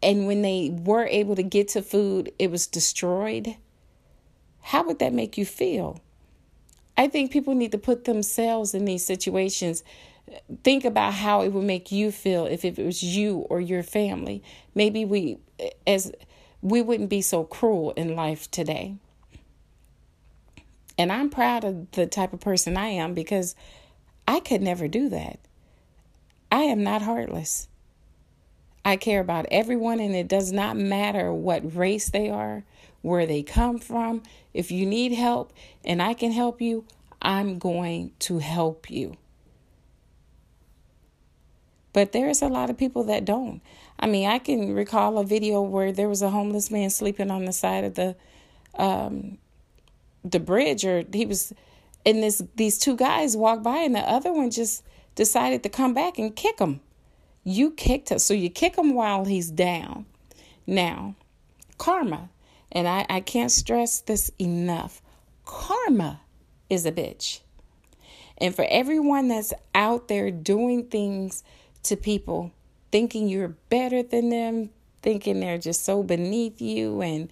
And 0.03 0.27
when 0.27 0.43
they 0.43 0.71
were 0.73 1.07
able 1.07 1.37
to 1.37 1.43
get 1.43 1.69
to 1.69 1.83
food, 1.83 2.33
it 2.39 2.51
was 2.51 2.67
destroyed? 2.67 3.57
How 4.61 4.85
would 4.85 4.99
that 5.01 5.13
make 5.13 5.37
you 5.37 5.45
feel? 5.45 6.01
I 6.99 7.07
think 7.07 7.31
people 7.31 7.55
need 7.55 7.73
to 7.73 7.79
put 7.79 8.05
themselves 8.05 8.75
in 8.75 8.85
these 8.85 9.07
situations. 9.07 9.85
Think 10.65 10.85
about 10.85 11.15
how 11.15 11.43
it 11.43 11.53
would 11.53 11.65
make 11.65 11.93
you 11.93 12.11
feel 12.11 12.45
if 12.45 12.65
it 12.65 12.77
was 12.77 13.03
you 13.03 13.47
or 13.49 13.61
your 13.61 13.85
family. 13.85 14.43
Maybe 14.75 15.05
we 15.05 15.39
as 15.87 16.13
we 16.61 16.83
wouldn't 16.83 17.09
be 17.09 17.23
so 17.23 17.45
cruel 17.45 17.93
in 17.93 18.17
life 18.17 18.51
today. 18.51 18.97
And 20.99 21.13
I'm 21.13 21.31
proud 21.31 21.63
of 21.63 21.91
the 21.93 22.07
type 22.07 22.33
of 22.33 22.41
person 22.41 22.77
I 22.77 22.89
am 22.89 23.15
because 23.15 23.55
I 24.27 24.41
could 24.41 24.61
never 24.61 24.89
do 24.89 25.09
that. 25.11 25.39
I 26.51 26.63
am 26.63 26.83
not 26.83 27.03
heartless. 27.03 27.69
I 28.85 28.97
care 28.97 29.21
about 29.21 29.47
everyone, 29.51 30.01
and 30.01 30.15
it 30.15 30.29
does 30.29 30.51
not 30.51 30.77
matter 30.77 31.33
what 31.33 31.77
race 31.77 32.09
they 32.11 32.31
are, 32.31 32.65
where 33.03 33.27
they 33.27 33.43
come 33.43 33.79
from. 33.79 34.23
If 34.55 34.71
you 34.71 34.87
need 34.87 35.13
help 35.13 35.53
and 35.85 36.03
I 36.03 36.15
can 36.15 36.33
help 36.33 36.61
you, 36.61 36.85
I'm 37.21 37.59
going 37.59 38.13
to 38.21 38.39
help 38.39 38.91
you. 38.91 39.17
But 41.93 42.13
there's 42.13 42.43
a 42.43 42.49
lot 42.49 42.71
of 42.71 42.79
people 42.79 43.05
that 43.05 43.25
don't. 43.25 43.61
I 43.99 44.07
mean, 44.07 44.29
I 44.29 44.39
can 44.39 44.75
recall 44.75 45.19
a 45.19 45.25
video 45.25 45.63
where 45.63 45.91
there 45.91 46.09
was 46.09 46.23
a 46.23 46.31
homeless 46.31 46.71
man 46.71 46.91
sleeping 46.91 47.31
on 47.31 47.45
the 47.45 47.53
side 47.53 47.85
of 47.85 47.95
the 47.95 48.15
um, 48.77 49.39
the 50.25 50.39
bridge 50.39 50.85
or 50.85 51.05
he 51.13 51.27
was 51.27 51.53
and 52.05 52.23
this 52.23 52.43
these 52.55 52.79
two 52.79 52.97
guys 52.97 53.37
walked 53.37 53.63
by 53.63 53.79
and 53.79 53.95
the 53.95 54.01
other 54.01 54.33
one 54.33 54.51
just 54.51 54.85
decided 55.15 55.63
to 55.63 55.69
come 55.69 55.95
back 55.95 56.19
and 56.19 56.37
kick 56.37 56.59
him. 56.61 56.81
You 57.43 57.73
kicked 57.73 58.11
him. 58.11 58.19
So 58.19 58.35
you 58.35 58.51
kick 58.51 58.77
him 58.77 58.95
while 58.95 59.25
he's 59.25 59.51
down. 59.51 60.07
Now, 60.67 61.17
karma. 61.77 62.31
And 62.71 62.87
I, 62.87 63.07
I 63.09 63.21
can't 63.21 63.51
stress 63.51 64.01
this 64.01 64.31
enough. 64.39 65.03
Karma 65.45 66.21
is 66.69 66.85
a 66.85 66.93
bitch. 66.93 67.41
And 68.37 68.55
for 68.55 68.67
everyone 68.69 69.29
that's 69.29 69.53
out 69.75 70.09
there 70.09 70.31
doing 70.31 70.85
things 70.87 71.43
to 71.85 71.97
people, 71.97 72.53
thinking 72.93 73.29
you're 73.29 73.49
better 73.49 74.03
than 74.03 74.29
them, 74.31 74.71
thinking 75.03 75.41
they're 75.41 75.59
just 75.59 75.85
so 75.85 76.03
beneath 76.03 76.61
you 76.61 77.01
and 77.01 77.29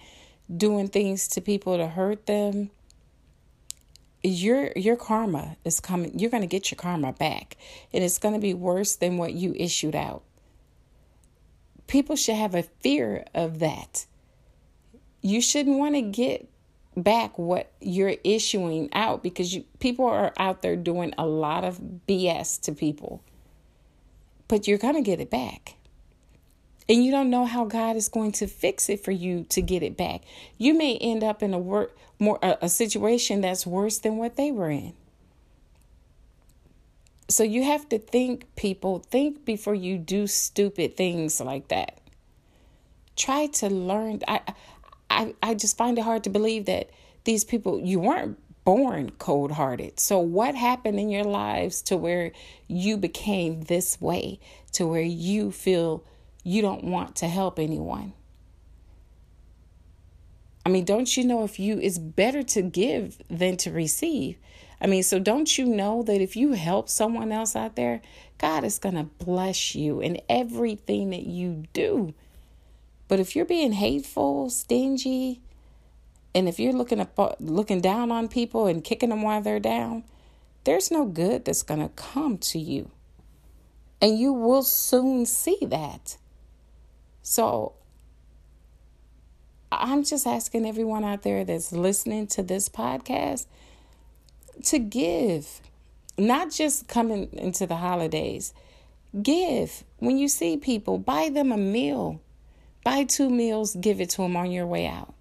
doing 0.55 0.87
things 0.87 1.27
to 1.29 1.41
people 1.41 1.77
to 1.77 1.87
hurt 1.87 2.25
them, 2.25 2.71
your 4.23 4.71
your 4.75 4.95
karma 4.95 5.57
is 5.63 5.79
coming 5.79 6.17
you're 6.17 6.29
going 6.29 6.41
to 6.41 6.47
get 6.47 6.71
your 6.71 6.75
karma 6.75 7.13
back 7.13 7.55
and 7.93 8.03
it's 8.03 8.17
going 8.17 8.33
to 8.33 8.39
be 8.39 8.53
worse 8.53 8.95
than 8.95 9.17
what 9.17 9.33
you 9.33 9.53
issued 9.55 9.95
out 9.95 10.23
people 11.85 12.15
should 12.15 12.35
have 12.35 12.55
a 12.55 12.63
fear 12.63 13.25
of 13.33 13.59
that 13.59 14.05
you 15.27 15.41
shouldn't 15.41 15.77
want 15.77 15.95
to 15.95 16.01
get 16.01 16.47
back 16.95 17.37
what 17.37 17.71
you're 17.79 18.15
issuing 18.23 18.89
out 18.93 19.21
because 19.21 19.53
you, 19.53 19.63
people 19.79 20.05
are 20.05 20.33
out 20.37 20.61
there 20.61 20.75
doing 20.75 21.13
a 21.17 21.25
lot 21.25 21.63
of 21.63 21.79
bs 22.07 22.59
to 22.59 22.71
people 22.71 23.21
but 24.47 24.67
you're 24.67 24.79
going 24.79 24.95
to 24.95 25.01
get 25.01 25.19
it 25.19 25.29
back 25.29 25.75
and 26.89 27.03
you 27.03 27.11
don't 27.11 27.29
know 27.29 27.45
how 27.45 27.65
God 27.65 27.95
is 27.97 28.07
going 28.07 28.31
to 28.33 28.47
fix 28.47 28.89
it 28.89 29.03
for 29.03 29.11
you 29.11 29.45
to 29.49 29.61
get 29.61 29.83
it 29.83 29.97
back. 29.97 30.21
You 30.57 30.73
may 30.73 30.97
end 30.97 31.23
up 31.23 31.43
in 31.43 31.53
a 31.53 31.59
work 31.59 31.97
more 32.19 32.39
a, 32.41 32.57
a 32.61 32.69
situation 32.69 33.41
that's 33.41 33.67
worse 33.67 33.99
than 33.99 34.17
what 34.17 34.37
they 34.37 34.51
were 34.51 34.69
in. 34.69 34.93
So 37.29 37.43
you 37.43 37.63
have 37.63 37.89
to 37.89 37.99
think, 37.99 38.45
people, 38.55 38.99
think 38.99 39.43
before 39.43 39.75
you 39.75 39.97
do 39.97 40.27
stupid 40.27 40.95
things 40.95 41.41
like 41.41 41.67
that. 41.67 41.99
Try 43.17 43.47
to 43.47 43.67
learn. 43.67 44.21
I, 44.27 44.41
I, 45.09 45.35
I 45.41 45.53
just 45.53 45.77
find 45.77 45.97
it 45.97 46.03
hard 46.03 46.23
to 46.25 46.29
believe 46.29 46.65
that 46.65 46.89
these 47.23 47.43
people 47.43 47.79
you 47.79 47.99
weren't 47.99 48.37
born 48.63 49.11
cold 49.17 49.53
hearted. 49.53 49.97
So, 49.99 50.19
what 50.19 50.53
happened 50.53 50.99
in 50.99 51.09
your 51.09 51.23
lives 51.23 51.81
to 51.83 51.95
where 51.95 52.33
you 52.67 52.97
became 52.97 53.61
this 53.61 54.01
way, 54.01 54.39
to 54.73 54.85
where 54.85 55.01
you 55.01 55.51
feel 55.51 56.03
you 56.43 56.61
don't 56.61 56.83
want 56.83 57.15
to 57.17 57.27
help 57.27 57.59
anyone. 57.59 58.13
I 60.65 60.69
mean, 60.69 60.83
don't 60.83 61.15
you 61.15 61.23
know 61.23 61.45
if 61.45 61.59
you 61.59 61.79
it's 61.79 61.97
better 61.97 62.43
to 62.43 62.61
give 62.61 63.17
than 63.29 63.55
to 63.57 63.71
receive? 63.71 64.37
I 64.81 64.87
mean, 64.87 65.03
so 65.03 65.17
don't 65.17 65.57
you 65.57 65.65
know 65.65 66.03
that 66.03 66.21
if 66.21 66.35
you 66.35 66.51
help 66.51 66.89
someone 66.89 67.31
else 67.31 67.55
out 67.55 67.77
there, 67.77 68.01
God 68.37 68.65
is 68.65 68.79
going 68.79 68.95
to 68.95 69.03
bless 69.03 69.75
you 69.75 70.01
in 70.01 70.19
everything 70.27 71.09
that 71.11 71.25
you 71.25 71.63
do. 71.71 72.13
But 73.07 73.19
if 73.19 73.35
you're 73.35 73.45
being 73.45 73.73
hateful, 73.73 74.49
stingy, 74.49 75.41
and 76.35 76.47
if 76.47 76.59
you're 76.59 76.73
looking 76.73 76.99
up 76.99 77.37
looking 77.39 77.81
down 77.81 78.11
on 78.11 78.27
people 78.27 78.67
and 78.67 78.83
kicking 78.83 79.09
them 79.09 79.21
while 79.21 79.41
they're 79.41 79.59
down, 79.59 80.03
there's 80.65 80.91
no 80.91 81.05
good 81.05 81.45
that's 81.45 81.63
going 81.63 81.79
to 81.79 81.89
come 81.89 82.37
to 82.39 82.59
you. 82.59 82.91
And 84.01 84.19
you 84.19 84.33
will 84.33 84.63
soon 84.63 85.25
see 85.25 85.57
that. 85.61 86.17
So 87.23 87.73
I'm 89.71 90.03
just 90.03 90.27
asking 90.27 90.65
everyone 90.65 91.03
out 91.03 91.23
there 91.23 91.43
that's 91.43 91.71
listening 91.71 92.27
to 92.27 92.43
this 92.43 92.69
podcast 92.69 93.47
to 94.65 94.79
give, 94.79 95.61
not 96.17 96.51
just 96.51 96.87
coming 96.87 97.29
into 97.33 97.65
the 97.65 97.77
holidays. 97.77 98.53
Give. 99.21 99.83
When 99.97 100.17
you 100.17 100.27
see 100.27 100.57
people, 100.57 100.97
buy 100.97 101.29
them 101.29 101.51
a 101.51 101.57
meal. 101.57 102.21
Buy 102.83 103.03
two 103.03 103.29
meals, 103.29 103.75
give 103.75 103.99
it 103.99 104.09
to 104.11 104.21
them 104.21 104.35
on 104.35 104.51
your 104.51 104.65
way 104.65 104.87
out. 104.87 105.13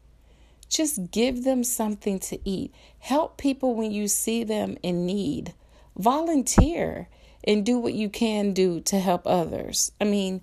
Just 0.69 1.11
give 1.11 1.45
them 1.45 1.65
something 1.65 2.19
to 2.21 2.39
eat. 2.49 2.75
Help 2.99 3.39
people 3.39 3.75
when 3.75 3.91
you 3.93 4.09
see 4.09 4.45
them 4.45 4.77
in 4.83 5.07
need. 5.07 5.55
Volunteer 5.97 7.09
and 7.45 7.65
do 7.65 7.79
what 7.79 7.95
you 7.95 8.09
can 8.09 8.53
do 8.53 8.81
to 8.81 8.99
help 8.99 9.23
others. 9.27 9.93
I 10.01 10.05
mean, 10.05 10.43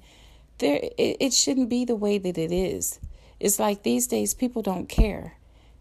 there 0.59 0.79
it, 0.97 1.17
it 1.19 1.33
shouldn't 1.33 1.69
be 1.69 1.85
the 1.85 1.95
way 1.95 2.17
that 2.17 2.37
it 2.37 2.51
is. 2.51 2.99
It's 3.39 3.59
like 3.59 3.83
these 3.83 4.07
days 4.07 4.33
people 4.33 4.61
don't 4.61 4.87
care. 4.87 5.33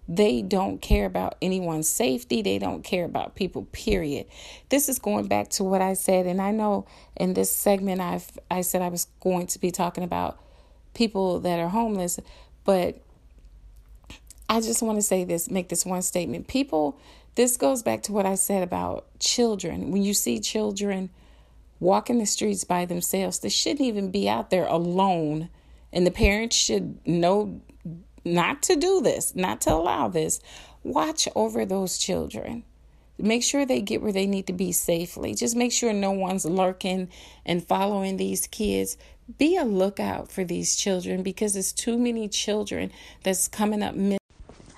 They 0.08 0.42
don't 0.42 0.82
care 0.82 1.06
about 1.06 1.36
anyone's 1.40 1.88
safety. 1.88 2.42
They 2.42 2.58
don't 2.58 2.82
care 2.82 3.04
about 3.04 3.36
people, 3.36 3.66
period. 3.70 4.26
This 4.68 4.88
is 4.88 4.98
going 4.98 5.28
back 5.28 5.48
to 5.50 5.64
what 5.64 5.80
I 5.80 5.94
said, 5.94 6.26
and 6.26 6.42
I 6.42 6.50
know 6.50 6.86
in 7.16 7.34
this 7.34 7.52
segment 7.52 8.00
I've 8.00 8.26
I 8.50 8.62
said 8.62 8.82
I 8.82 8.88
was 8.88 9.06
going 9.20 9.46
to 9.48 9.60
be 9.60 9.70
talking 9.70 10.02
about 10.02 10.40
people 10.94 11.40
that 11.40 11.58
are 11.58 11.68
homeless, 11.68 12.18
but 12.64 13.00
I 14.48 14.60
just 14.60 14.82
want 14.82 14.98
to 14.98 15.02
say 15.02 15.24
this, 15.24 15.50
make 15.50 15.68
this 15.68 15.86
one 15.86 16.02
statement. 16.02 16.48
People, 16.48 16.98
this 17.34 17.56
goes 17.56 17.82
back 17.82 18.02
to 18.04 18.12
what 18.12 18.26
I 18.26 18.34
said 18.34 18.62
about 18.62 19.06
children. 19.18 19.90
When 19.90 20.02
you 20.02 20.14
see 20.14 20.40
children 20.40 21.10
walking 21.82 22.18
the 22.18 22.26
streets 22.26 22.62
by 22.62 22.86
themselves. 22.86 23.40
They 23.40 23.48
shouldn't 23.48 23.80
even 23.80 24.10
be 24.10 24.28
out 24.28 24.50
there 24.50 24.66
alone. 24.66 25.48
And 25.92 26.06
the 26.06 26.12
parents 26.12 26.56
should 26.56 27.04
know 27.06 27.60
not 28.24 28.62
to 28.62 28.76
do 28.76 29.00
this, 29.02 29.34
not 29.34 29.60
to 29.62 29.74
allow 29.74 30.08
this. 30.08 30.40
Watch 30.84 31.28
over 31.34 31.66
those 31.66 31.98
children. 31.98 32.62
Make 33.18 33.42
sure 33.42 33.66
they 33.66 33.80
get 33.80 34.00
where 34.00 34.12
they 34.12 34.26
need 34.26 34.46
to 34.46 34.52
be 34.52 34.72
safely. 34.72 35.34
Just 35.34 35.56
make 35.56 35.72
sure 35.72 35.92
no 35.92 36.12
one's 36.12 36.44
lurking 36.44 37.08
and 37.44 37.66
following 37.66 38.16
these 38.16 38.46
kids. 38.46 38.96
Be 39.38 39.56
a 39.56 39.64
lookout 39.64 40.32
for 40.32 40.42
these 40.42 40.74
children 40.74 41.22
because 41.22 41.52
there's 41.52 41.72
too 41.72 41.96
many 41.96 42.28
children 42.28 42.90
that's 43.22 43.46
coming 43.46 43.80
up. 43.80 43.94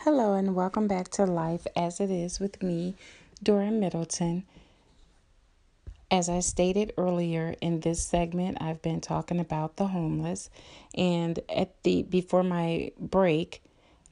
Hello, 0.01 0.35
and 0.35 0.55
welcome 0.55 0.87
back 0.87 1.09
to 1.13 1.25
Life 1.25 1.67
as 1.75 1.99
It 1.99 2.11
Is 2.11 2.39
with 2.39 2.63
me, 2.63 2.95
Dora 3.43 3.71
Middleton. 3.71 4.45
As 6.11 6.29
I 6.29 6.41
stated 6.41 6.93
earlier 6.99 7.55
in 7.63 7.81
this 7.81 8.05
segment, 8.05 8.59
I've 8.61 8.83
been 8.83 9.01
talking 9.01 9.41
about 9.41 9.77
the 9.77 9.87
homeless, 9.87 10.51
and 10.95 11.41
at 11.49 11.83
the 11.83 12.03
before 12.03 12.43
my 12.43 12.93
break, 13.01 13.63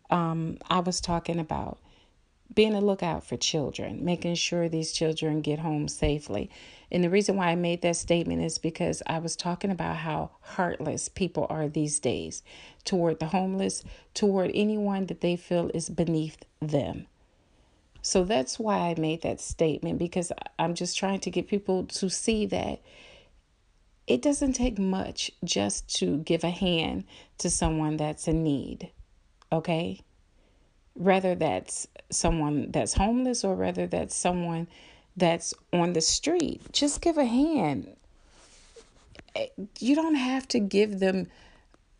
um, 0.09 0.57
I 0.71 0.81
was 0.81 1.03
talking 1.03 1.41
about 1.41 1.79
being 2.55 2.75
a 2.75 2.81
lookout 2.81 3.25
for 3.25 3.37
children, 3.37 4.05
making 4.05 4.35
sure 4.35 4.69
these 4.69 4.93
children 4.93 5.41
get 5.41 5.61
home 5.61 5.89
safely. 5.89 6.51
And 6.91 7.03
the 7.03 7.11
reason 7.11 7.37
why 7.37 7.49
I 7.49 7.55
made 7.55 7.83
that 7.83 7.97
statement 7.97 8.43
is 8.43 8.59
because 8.59 9.03
I 9.07 9.19
was 9.19 9.37
talking 9.37 9.71
about 9.71 9.97
how 9.97 10.31
heartless 10.41 11.09
people 11.09 11.47
are 11.49 11.69
these 11.69 11.99
days 11.99 12.43
toward 12.85 13.21
the 13.21 13.27
homeless, 13.27 13.83
toward 14.13 14.51
anyone 14.55 15.07
that 15.07 15.21
they 15.21 15.37
feel 15.37 15.71
is 15.73 15.89
beneath 15.89 16.45
them. 16.61 17.07
So 18.03 18.25
that's 18.25 18.59
why 18.59 18.79
I 18.91 18.95
made 18.99 19.23
that 19.23 19.41
statement 19.41 19.99
because 19.99 20.33
I'm 20.59 20.75
just 20.75 20.99
trying 20.99 21.21
to 21.21 21.31
get 21.31 21.47
people 21.47 21.85
to 21.85 22.11
see 22.11 22.47
that 22.47 22.81
it 24.09 24.21
doesn't 24.21 24.55
take 24.55 24.79
much 24.79 25.31
just 25.45 25.95
to 25.99 26.19
give 26.19 26.43
a 26.43 26.51
hand 26.51 27.05
to 27.39 27.49
someone 27.49 27.97
that's 27.97 28.27
in 28.27 28.43
need. 28.43 28.91
Okay? 29.53 30.01
Whether 30.95 31.37
that's 31.37 31.87
someone 32.13 32.71
that's 32.71 32.95
homeless 32.95 33.45
or 33.45 33.55
whether 33.55 33.87
that's 33.87 34.15
someone 34.15 34.69
that's 35.17 35.55
on 35.73 35.93
the 35.93 36.01
street, 36.01 36.61
just 36.73 37.01
give 37.01 37.19
a 37.19 37.25
hand. 37.25 37.97
You 39.79 39.95
don't 39.95 40.15
have 40.15 40.47
to 40.49 40.61
give 40.61 41.01
them 41.01 41.29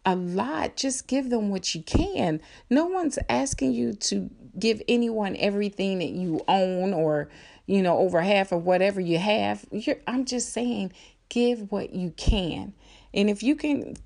a 0.05 0.17
lot. 0.17 0.77
Just 0.77 1.07
give 1.07 1.31
them 1.31 1.51
what 1.51 1.75
you 1.75 1.83
can. 1.83 2.41
No 2.69 2.87
one's 2.87 3.19
asking 3.29 3.73
you 3.73 3.95
to 3.95 4.31
give 4.59 4.83
anyone 4.89 5.37
everything 5.39 5.99
that 6.01 6.11
you 6.11 6.41
own 6.49 6.93
or, 6.93 7.29
you 7.67 7.83
know, 7.83 7.99
over 7.99 8.21
half 8.21 8.53
of 8.53 8.65
whatever 8.65 9.01
you 9.01 9.19
have. 9.19 9.65
You're, 9.71 9.97
I'm 10.07 10.25
just 10.25 10.53
saying, 10.53 10.93
give 11.29 11.71
what 11.73 11.95
you 11.95 12.11
can. 12.17 12.75
And 13.15 13.31
if 13.31 13.43
you 13.43 13.55
can 13.55 13.97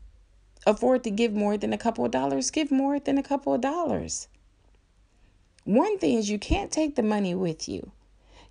afford 0.67 1.05
to 1.05 1.11
give 1.11 1.33
more 1.33 1.57
than 1.57 1.73
a 1.73 1.79
couple 1.79 2.05
of 2.05 2.11
dollars, 2.11 2.51
give 2.51 2.71
more 2.71 2.99
than 3.01 3.19
a 3.19 3.23
couple 3.23 3.55
of 3.55 3.61
dollars. 3.61 4.29
One 5.67 5.99
thing 5.99 6.17
is 6.17 6.31
you 6.31 6.39
can't 6.39 6.71
take 6.71 6.95
the 6.95 7.03
money 7.03 7.35
with 7.35 7.69
you. 7.69 7.91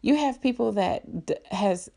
You 0.02 0.18
have 0.18 0.42
people 0.42 0.74
that 0.74 1.04
has 1.50 1.90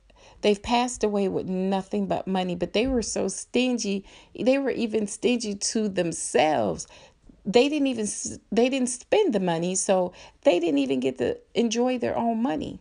they've 0.43 0.63
passed 0.63 1.03
away 1.03 1.27
with 1.27 1.47
nothing 1.47 2.07
but 2.07 2.29
money, 2.29 2.55
but 2.55 2.73
they 2.73 2.87
were 2.87 3.03
so 3.03 3.27
stingy. 3.27 4.05
They 4.39 4.59
were 4.59 4.71
even 4.71 5.09
stingy 5.09 5.57
to 5.57 5.89
themselves. 5.89 6.87
They 7.45 7.69
didn't 7.69 7.89
even 7.89 8.07
they 8.53 8.69
didn't 8.69 8.91
spend 8.91 9.35
the 9.35 9.41
money, 9.41 9.75
so 9.75 10.13
they 10.45 10.61
didn't 10.61 10.79
even 10.79 11.01
get 11.01 11.19
to 11.19 11.37
enjoy 11.53 11.99
their 11.99 12.17
own 12.17 12.41
money. 12.41 12.79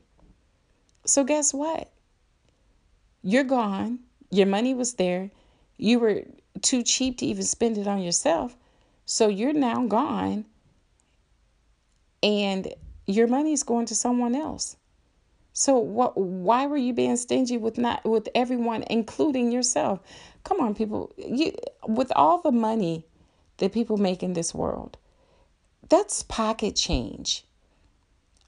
So 1.06 1.24
guess 1.24 1.56
what? 1.56 1.90
You're 3.24 3.46
gone. 3.46 3.98
Your 4.30 4.46
money 4.46 4.76
was 4.76 4.94
there. 4.94 5.32
You 5.78 5.98
were 5.98 6.22
too 6.62 6.84
cheap 6.84 7.18
to 7.18 7.26
even 7.26 7.44
spend 7.44 7.80
it 7.80 7.88
on 7.88 8.04
yourself. 8.04 8.56
So 9.06 9.28
you're 9.28 9.54
now 9.54 9.88
gone 9.88 10.46
and 12.24 12.74
your 13.06 13.28
money's 13.28 13.64
going 13.64 13.86
to 13.88 13.96
someone 13.96 14.36
else. 14.36 14.76
So 15.54 15.78
what 15.80 16.18
why 16.18 16.68
were 16.68 16.78
you 16.78 16.94
being 16.94 17.18
stingy 17.18 17.58
with 17.58 17.78
not 17.78 18.06
with 18.06 18.30
everyone 18.36 18.84
including 18.90 19.52
yourself? 19.52 20.00
Come 20.44 20.60
on 20.60 20.76
people, 20.76 21.14
you 21.18 21.54
with 21.88 22.12
all 22.16 22.42
the 22.42 22.52
money 22.52 23.06
that 23.58 23.74
people 23.74 23.98
make 23.98 24.22
in 24.22 24.34
this 24.34 24.54
world. 24.54 24.98
That's 25.90 26.22
pocket 26.24 26.76
change. 26.76 27.44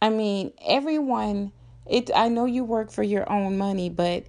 I 0.01 0.09
mean, 0.09 0.53
everyone 0.65 1.51
it 1.89 2.11
I 2.15 2.29
know 2.29 2.45
you 2.45 2.63
work 2.63 2.91
for 2.91 3.03
your 3.03 3.29
own 3.31 3.57
money, 3.57 3.89
but 3.89 4.25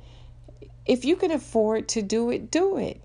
if 0.86 1.04
you 1.04 1.16
can 1.16 1.30
afford 1.30 1.88
to 1.90 2.02
do 2.02 2.30
it, 2.30 2.50
do 2.50 2.78
it. 2.78 3.00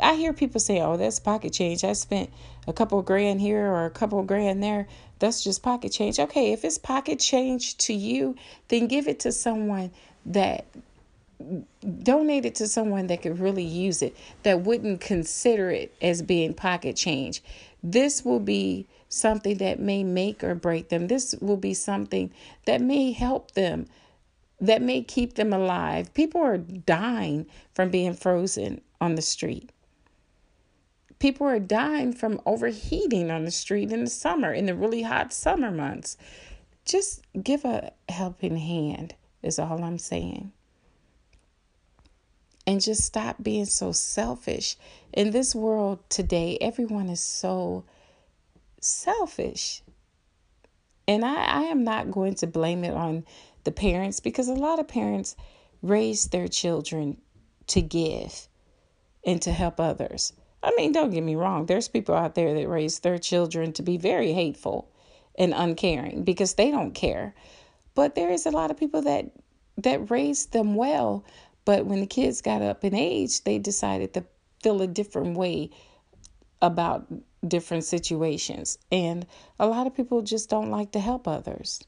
I 0.00 0.14
hear 0.14 0.32
people 0.32 0.60
say, 0.60 0.80
"Oh, 0.80 0.96
that's 0.96 1.20
pocket 1.20 1.52
change. 1.52 1.84
I 1.84 1.92
spent 1.92 2.30
a 2.66 2.72
couple 2.72 3.00
grand 3.02 3.40
here 3.40 3.66
or 3.66 3.86
a 3.86 3.90
couple 3.90 4.22
grand 4.22 4.62
there." 4.62 4.88
That's 5.18 5.42
just 5.42 5.62
pocket 5.62 5.92
change. 5.92 6.18
Okay, 6.18 6.52
if 6.52 6.64
it's 6.64 6.78
pocket 6.78 7.18
change 7.18 7.76
to 7.78 7.92
you, 7.92 8.36
then 8.68 8.86
give 8.86 9.08
it 9.08 9.20
to 9.20 9.32
someone 9.32 9.90
that 10.26 10.64
donate 12.02 12.44
it 12.44 12.56
to 12.56 12.66
someone 12.66 13.06
that 13.06 13.22
could 13.22 13.38
really 13.38 13.64
use 13.64 14.02
it, 14.02 14.14
that 14.42 14.62
wouldn't 14.62 15.00
consider 15.00 15.70
it 15.70 15.94
as 16.02 16.20
being 16.22 16.52
pocket 16.52 16.96
change. 16.96 17.42
This 17.82 18.24
will 18.24 18.40
be 18.40 18.86
something 19.08 19.56
that 19.58 19.78
may 19.78 20.02
make 20.02 20.42
or 20.42 20.54
break 20.54 20.88
them. 20.88 21.06
This 21.06 21.34
will 21.40 21.56
be 21.56 21.74
something 21.74 22.30
that 22.66 22.80
may 22.80 23.12
help 23.12 23.52
them, 23.52 23.86
that 24.60 24.82
may 24.82 25.02
keep 25.02 25.34
them 25.34 25.52
alive. 25.52 26.12
People 26.12 26.40
are 26.40 26.58
dying 26.58 27.46
from 27.72 27.90
being 27.90 28.14
frozen 28.14 28.80
on 29.00 29.14
the 29.14 29.22
street. 29.22 29.70
People 31.18 31.46
are 31.46 31.58
dying 31.58 32.12
from 32.12 32.40
overheating 32.46 33.30
on 33.30 33.44
the 33.44 33.50
street 33.50 33.90
in 33.90 34.04
the 34.04 34.10
summer, 34.10 34.52
in 34.52 34.66
the 34.66 34.74
really 34.74 35.02
hot 35.02 35.32
summer 35.32 35.70
months. 35.70 36.16
Just 36.84 37.22
give 37.42 37.64
a 37.64 37.92
helping 38.08 38.56
hand, 38.56 39.14
is 39.42 39.58
all 39.58 39.82
I'm 39.82 39.98
saying. 39.98 40.52
And 42.66 42.80
just 42.80 43.02
stop 43.02 43.42
being 43.42 43.64
so 43.64 43.92
selfish. 43.92 44.76
In 45.12 45.30
this 45.30 45.54
world 45.54 45.98
today, 46.08 46.58
everyone 46.60 47.08
is 47.08 47.20
so 47.20 47.84
selfish. 48.80 49.82
And 51.08 51.24
I, 51.24 51.44
I 51.44 51.62
am 51.62 51.82
not 51.82 52.10
going 52.10 52.34
to 52.36 52.46
blame 52.46 52.84
it 52.84 52.92
on 52.94 53.24
the 53.64 53.72
parents 53.72 54.20
because 54.20 54.48
a 54.48 54.54
lot 54.54 54.78
of 54.78 54.86
parents 54.86 55.34
raise 55.82 56.26
their 56.26 56.48
children 56.48 57.16
to 57.68 57.80
give 57.80 58.47
and 59.28 59.42
to 59.42 59.52
help 59.52 59.78
others. 59.78 60.32
I 60.62 60.72
mean, 60.74 60.92
don't 60.92 61.10
get 61.10 61.22
me 61.22 61.36
wrong, 61.36 61.66
there's 61.66 61.86
people 61.86 62.14
out 62.14 62.34
there 62.34 62.54
that 62.54 62.66
raise 62.66 63.00
their 63.00 63.18
children 63.18 63.74
to 63.74 63.82
be 63.82 63.98
very 63.98 64.32
hateful 64.32 64.90
and 65.38 65.52
uncaring 65.54 66.24
because 66.24 66.54
they 66.54 66.70
don't 66.70 66.94
care. 66.94 67.34
But 67.94 68.14
there 68.14 68.30
is 68.30 68.46
a 68.46 68.50
lot 68.50 68.70
of 68.70 68.78
people 68.78 69.02
that 69.02 69.30
that 69.76 70.10
raised 70.10 70.52
them 70.52 70.74
well, 70.74 71.24
but 71.66 71.84
when 71.84 72.00
the 72.00 72.06
kids 72.06 72.40
got 72.40 72.62
up 72.62 72.84
in 72.84 72.94
age, 72.94 73.44
they 73.44 73.58
decided 73.58 74.14
to 74.14 74.24
feel 74.62 74.80
a 74.80 74.86
different 74.86 75.36
way 75.36 75.70
about 76.62 77.06
different 77.46 77.84
situations. 77.84 78.78
And 78.90 79.26
a 79.60 79.66
lot 79.66 79.86
of 79.86 79.94
people 79.94 80.22
just 80.22 80.48
don't 80.48 80.70
like 80.70 80.92
to 80.92 81.00
help 81.00 81.28
others. 81.28 81.80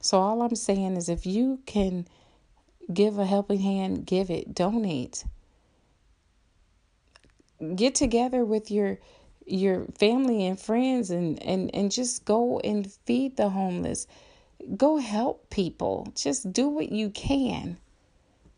So 0.00 0.18
all 0.18 0.42
I'm 0.42 0.56
saying 0.56 0.96
is 0.96 1.08
if 1.08 1.26
you 1.26 1.60
can 1.66 2.08
give 2.92 3.18
a 3.18 3.26
helping 3.26 3.60
hand, 3.60 4.06
give 4.06 4.30
it, 4.30 4.54
donate 4.54 5.24
get 7.74 7.94
together 7.94 8.44
with 8.44 8.70
your 8.70 8.98
your 9.46 9.86
family 9.98 10.46
and 10.46 10.58
friends 10.58 11.10
and 11.10 11.42
and 11.42 11.74
and 11.74 11.90
just 11.90 12.24
go 12.24 12.60
and 12.60 12.90
feed 13.06 13.36
the 13.36 13.50
homeless. 13.50 14.06
Go 14.76 14.96
help 14.96 15.50
people. 15.50 16.12
Just 16.14 16.52
do 16.52 16.68
what 16.68 16.90
you 16.90 17.10
can. 17.10 17.76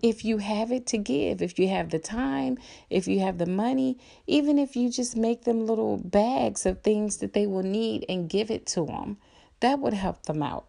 If 0.02 0.24
you 0.24 0.38
have 0.38 0.70
it 0.70 0.87
to 0.88 0.98
give 0.98 1.40
if 1.40 1.59
you 1.59 1.68
have 1.68 1.88
the 1.88 1.98
time 1.98 2.59
if 2.90 3.09
you 3.09 3.20
have 3.20 3.38
the 3.38 3.46
money 3.46 3.98
even 4.26 4.59
if 4.59 4.76
you 4.76 4.90
just 4.90 5.16
make 5.16 5.44
them 5.44 5.66
little 5.66 5.96
bags 5.96 6.66
of 6.66 6.82
things 6.82 7.16
that 7.16 7.32
they 7.32 7.46
will 7.46 7.62
need 7.62 8.04
and 8.06 8.28
give 8.28 8.50
it 8.50 8.66
to 8.66 8.85
them 8.85 9.16
that 9.61 9.78
would 9.78 9.94
help 9.94 10.24
them 10.24 10.42
out. 10.42 10.66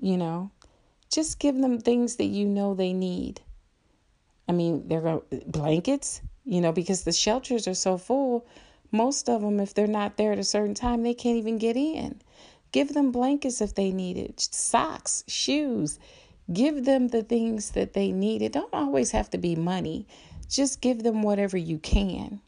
You 0.00 0.16
know? 0.16 0.52
Just 1.10 1.40
give 1.40 1.58
them 1.58 1.80
things 1.80 2.16
that 2.16 2.26
you 2.26 2.46
know 2.46 2.72
they 2.74 2.92
need 2.92 3.40
I 4.50 4.52
mean, 4.52 4.88
they're 4.88 5.20
blankets, 5.46 6.22
you 6.44 6.60
know, 6.60 6.72
because 6.72 7.04
the 7.04 7.12
shelters 7.12 7.68
are 7.68 7.74
so 7.74 7.96
full. 7.96 8.48
Most 8.90 9.28
of 9.28 9.42
them, 9.42 9.60
if 9.60 9.74
they're 9.74 9.86
not 9.86 10.16
there 10.16 10.32
at 10.32 10.40
a 10.40 10.44
certain 10.44 10.74
time, 10.74 11.04
they 11.04 11.14
can't 11.14 11.36
even 11.38 11.56
get 11.56 11.76
in. 11.76 12.20
Give 12.72 12.92
them 12.92 13.12
blankets 13.12 13.60
if 13.60 13.76
they 13.76 13.92
need 13.92 14.16
it, 14.16 14.40
socks, 14.40 15.22
shoes. 15.28 16.00
Give 16.52 16.84
them 16.84 17.06
the 17.06 17.22
things 17.22 17.70
that 17.70 17.92
they 17.92 18.10
need. 18.10 18.42
It 18.42 18.50
don't 18.50 18.74
always 18.74 19.12
have 19.12 19.30
to 19.30 19.38
be 19.38 19.54
money. 19.54 20.08
Just 20.48 20.80
give 20.80 21.04
them 21.04 21.22
whatever 21.22 21.56
you 21.56 21.78
can, 21.78 22.40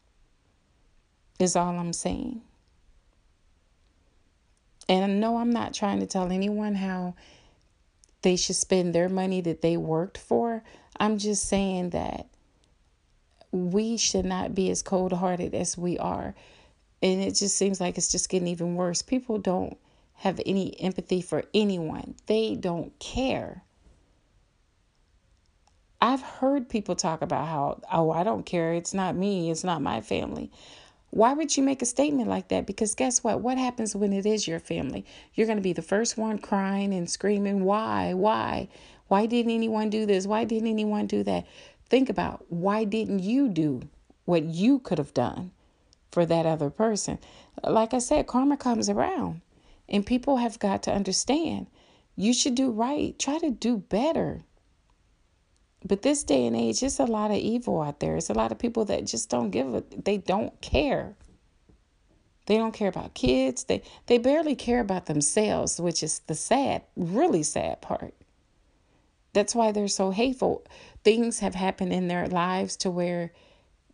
is 1.39 1.55
all 1.55 1.79
I'm 1.79 1.93
saying. 1.93 2.41
And 4.89 5.21
no, 5.21 5.37
I'm 5.37 5.51
not 5.51 5.73
trying 5.73 6.01
to 6.01 6.05
tell 6.05 6.33
anyone 6.33 6.75
how 6.75 7.15
they 8.23 8.35
should 8.35 8.55
spend 8.55 8.95
their 8.95 9.09
money 9.09 9.41
that 9.41 9.61
they 9.61 9.77
worked 9.77 10.17
for. 10.17 10.63
I'm 10.99 11.17
just 11.17 11.47
saying 11.47 11.91
that 11.91 12.27
we 13.51 13.97
should 13.97 14.25
not 14.25 14.55
be 14.55 14.71
as 14.71 14.81
cold 14.81 15.13
hearted 15.13 15.53
as 15.53 15.77
we 15.77 15.97
are. 15.99 16.33
And 17.01 17.21
it 17.21 17.35
just 17.35 17.55
seems 17.55 17.79
like 17.79 17.97
it's 17.97 18.11
just 18.11 18.29
getting 18.29 18.47
even 18.47 18.75
worse. 18.75 19.01
People 19.01 19.37
don't 19.37 19.77
have 20.15 20.39
any 20.45 20.79
empathy 20.81 21.21
for 21.21 21.43
anyone, 21.53 22.15
they 22.27 22.55
don't 22.55 22.97
care. 22.99 23.63
I've 26.01 26.21
heard 26.21 26.67
people 26.67 26.95
talk 26.95 27.21
about 27.21 27.47
how, 27.47 27.81
oh, 27.91 28.11
I 28.11 28.23
don't 28.23 28.45
care. 28.45 28.73
It's 28.73 28.93
not 28.93 29.15
me. 29.15 29.49
It's 29.49 29.63
not 29.63 29.81
my 29.81 30.01
family. 30.01 30.51
Why 31.13 31.33
would 31.33 31.55
you 31.55 31.61
make 31.61 31.83
a 31.83 31.85
statement 31.85 32.27
like 32.27 32.47
that? 32.47 32.65
Because 32.65 32.95
guess 32.95 33.23
what? 33.23 33.39
What 33.39 33.59
happens 33.59 33.95
when 33.95 34.13
it 34.13 34.25
is 34.25 34.47
your 34.47 34.59
family? 34.59 35.05
You're 35.35 35.45
going 35.45 35.59
to 35.59 35.61
be 35.61 35.71
the 35.71 35.83
first 35.83 36.17
one 36.17 36.39
crying 36.39 36.91
and 36.91 37.07
screaming, 37.07 37.65
Why? 37.65 38.15
Why? 38.15 38.67
Why 39.09 39.27
didn't 39.27 39.51
anyone 39.51 39.91
do 39.91 40.07
this? 40.07 40.25
Why 40.25 40.43
didn't 40.43 40.69
anyone 40.69 41.05
do 41.05 41.21
that? 41.21 41.45
Think 41.87 42.09
about 42.09 42.43
why 42.49 42.83
didn't 42.83 43.19
you 43.19 43.47
do 43.47 43.87
what 44.25 44.41
you 44.43 44.79
could 44.79 44.97
have 44.97 45.13
done 45.13 45.51
for 46.11 46.25
that 46.25 46.47
other 46.47 46.71
person? 46.71 47.19
Like 47.63 47.93
I 47.93 47.99
said, 47.99 48.25
karma 48.25 48.57
comes 48.57 48.89
around, 48.89 49.41
and 49.87 50.03
people 50.03 50.37
have 50.37 50.57
got 50.57 50.81
to 50.83 50.91
understand 50.91 51.67
you 52.15 52.33
should 52.33 52.55
do 52.55 52.71
right. 52.71 53.17
Try 53.19 53.37
to 53.37 53.51
do 53.51 53.77
better. 53.77 54.41
But 55.85 56.01
this 56.01 56.23
day 56.23 56.45
and 56.45 56.55
age, 56.55 56.81
it's 56.81 56.99
a 56.99 57.05
lot 57.05 57.31
of 57.31 57.37
evil 57.37 57.81
out 57.81 57.99
there. 57.99 58.15
It's 58.15 58.29
a 58.29 58.33
lot 58.33 58.51
of 58.51 58.59
people 58.59 58.85
that 58.85 59.05
just 59.05 59.29
don't 59.29 59.49
give 59.49 59.73
a 59.73 59.83
they 59.91 60.17
don't 60.17 60.59
care. 60.61 61.15
They 62.45 62.57
don't 62.57 62.73
care 62.73 62.89
about 62.89 63.13
kids. 63.13 63.65
They 63.65 63.83
they 64.05 64.17
barely 64.17 64.55
care 64.55 64.79
about 64.79 65.07
themselves, 65.07 65.79
which 65.79 66.01
is 66.01 66.19
the 66.19 66.35
sad, 66.35 66.83
really 66.95 67.43
sad 67.43 67.81
part. 67.81 68.13
That's 69.33 69.55
why 69.55 69.71
they're 69.71 69.87
so 69.87 70.11
hateful. 70.11 70.63
Things 71.03 71.39
have 71.39 71.55
happened 71.55 71.91
in 71.91 72.07
their 72.07 72.27
lives 72.27 72.77
to 72.77 72.91
where 72.91 73.33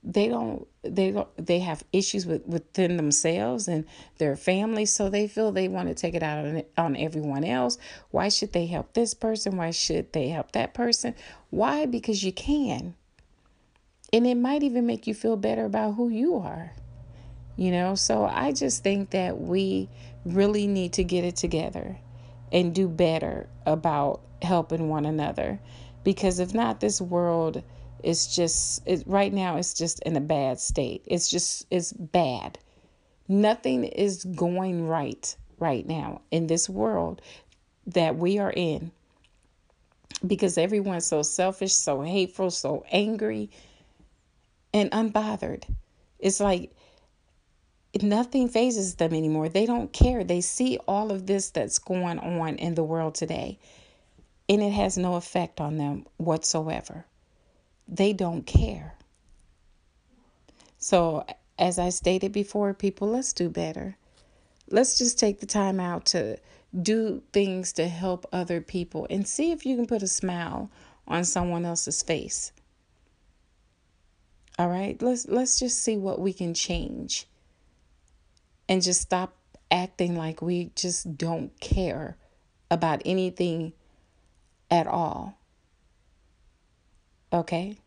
they 0.04 0.28
don't 0.28 0.68
they 0.82 1.12
don't 1.12 1.28
they 1.38 1.60
have 1.60 1.84
issues 1.92 2.26
with 2.26 2.46
within 2.46 2.96
themselves 2.96 3.68
and 3.68 3.86
their 4.18 4.36
families 4.36 4.94
so 4.94 5.10
they 5.10 5.28
feel 5.28 5.52
they 5.52 5.68
want 5.68 5.90
to 5.90 5.94
take 5.94 6.16
it 6.16 6.24
out 6.24 6.46
on, 6.46 6.64
on 6.78 6.96
everyone 6.96 7.44
else. 7.44 7.78
Why 8.12 8.30
should 8.30 8.54
they 8.54 8.66
help 8.66 8.94
this 8.94 9.14
person? 9.14 9.58
Why 9.58 9.72
should 9.72 10.14
they 10.14 10.30
help 10.30 10.54
that 10.54 10.74
person? 10.74 11.16
Why? 11.50 11.86
Because 11.86 12.24
you 12.24 12.32
can. 12.32 12.96
And 14.12 14.26
it 14.26 14.36
might 14.36 14.64
even 14.64 14.88
make 14.88 15.06
you 15.06 15.14
feel 15.14 15.38
better 15.38 15.66
about 15.66 15.96
who 15.96 16.10
you 16.10 16.38
are 16.38 16.74
you 17.60 17.72
know? 17.72 17.94
So 17.94 18.24
i 18.24 18.54
just 18.54 18.84
think 18.84 19.10
that 19.12 19.40
we 19.40 19.90
really 20.26 20.66
need 20.66 20.94
to 20.94 21.04
get 21.04 21.26
it 21.26 21.36
together 21.36 21.98
and 22.52 22.74
do 22.74 22.88
better 22.88 23.48
about 23.66 24.22
helping 24.42 24.88
one 24.90 25.06
another. 25.06 25.60
Because 26.04 26.40
if 26.40 26.54
not 26.54 26.80
this 26.80 27.02
world 27.02 27.62
it's 28.04 28.36
just 28.36 28.82
it, 28.86 29.04
right 29.06 29.34
now 29.34 29.58
it's 29.58 29.74
just 29.74 30.00
in 30.04 30.16
a 30.16 30.22
bad 30.22 30.60
state. 30.60 31.04
It's 31.06 31.30
just 31.30 31.66
it's 31.70 31.94
bad. 31.94 32.60
Nothing 33.28 33.84
is 33.84 34.24
going 34.24 34.88
right 34.88 35.36
right 35.60 35.86
now 35.88 36.22
in 36.32 36.48
this 36.48 36.70
world 36.70 37.22
that 37.88 38.16
we 38.16 38.40
are 38.40 38.54
in 38.56 38.92
because 40.26 40.58
everyone's 40.58 41.06
so 41.06 41.22
selfish 41.22 41.74
so 41.74 42.02
hateful 42.02 42.52
so 42.52 42.86
angry 42.92 43.50
and 44.74 44.92
unbothered. 44.92 45.64
It's 46.20 46.40
like 46.40 46.72
nothing 48.02 48.50
fazes 48.50 48.96
them 48.96 49.14
anymore. 49.14 49.50
They 49.50 49.66
don't 49.66 49.92
care. 49.92 50.24
They 50.24 50.42
see 50.42 50.78
all 50.88 51.12
of 51.12 51.26
this 51.26 51.50
that's 51.50 51.80
going 51.80 52.20
on 52.20 52.56
in 52.58 52.76
the 52.76 52.84
world 52.84 53.16
today 53.16 53.60
and 54.50 54.64
it 54.64 54.72
has 54.72 54.98
no 54.98 55.16
effect 55.16 55.62
on 55.62 55.78
them 55.78 56.06
whatsoever 56.18 57.06
they 57.90 58.14
don't 58.14 58.46
care. 58.46 58.96
So, 60.78 61.26
as 61.58 61.78
I 61.78 61.90
stated 61.90 62.32
before, 62.32 62.74
people, 62.74 63.10
let's 63.10 63.34
do 63.34 63.50
better. 63.50 63.98
Let's 64.70 64.98
just 64.98 65.20
take 65.20 65.40
the 65.40 65.46
time 65.46 65.80
out 65.80 66.06
to 66.08 66.38
do 66.80 67.24
things 67.34 67.74
to 67.74 67.88
help 67.88 68.28
other 68.32 68.62
people 68.62 69.08
and 69.10 69.28
see 69.28 69.52
if 69.52 69.66
you 69.66 69.76
can 69.76 69.88
put 69.88 70.04
a 70.04 70.08
smile 70.08 70.70
on 71.08 71.24
someone 71.24 71.66
else's 71.66 72.04
face. 72.04 72.52
All 74.58 74.70
right? 74.70 75.02
Let's 75.02 75.28
let's 75.28 75.58
just 75.58 75.84
see 75.84 75.98
what 75.98 76.20
we 76.20 76.34
can 76.34 76.54
change. 76.54 77.26
And 78.68 78.84
just 78.84 79.02
stop 79.02 79.36
acting 79.72 80.16
like 80.16 80.42
we 80.42 80.72
just 80.76 81.18
don't 81.18 81.60
care 81.60 82.18
about 82.70 83.02
anything 83.04 83.74
at 84.70 84.86
all. 84.86 85.39
Okay? 87.32 87.78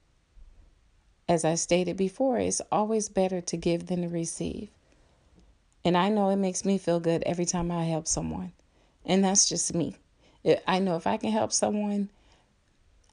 As 1.29 1.45
I 1.45 1.55
stated 1.55 1.97
before, 1.97 2.39
it's 2.39 2.61
always 2.71 3.09
better 3.09 3.41
to 3.41 3.57
give 3.57 3.87
than 3.87 4.03
to 4.03 4.09
receive. 4.09 4.69
And 5.85 5.97
I 5.97 6.11
know 6.11 6.29
it 6.29 6.37
makes 6.37 6.65
me 6.65 6.79
feel 6.79 7.01
good 7.01 7.23
every 7.25 7.45
time 7.45 7.71
I 7.71 7.85
help 7.85 8.07
someone. 8.07 8.53
And 9.05 9.25
that's 9.25 9.49
just 9.49 9.75
me. 9.75 9.97
I 10.67 10.79
know 10.79 10.97
if 10.97 11.07
I 11.07 11.17
can 11.17 11.31
help 11.31 11.53
someone, 11.53 12.09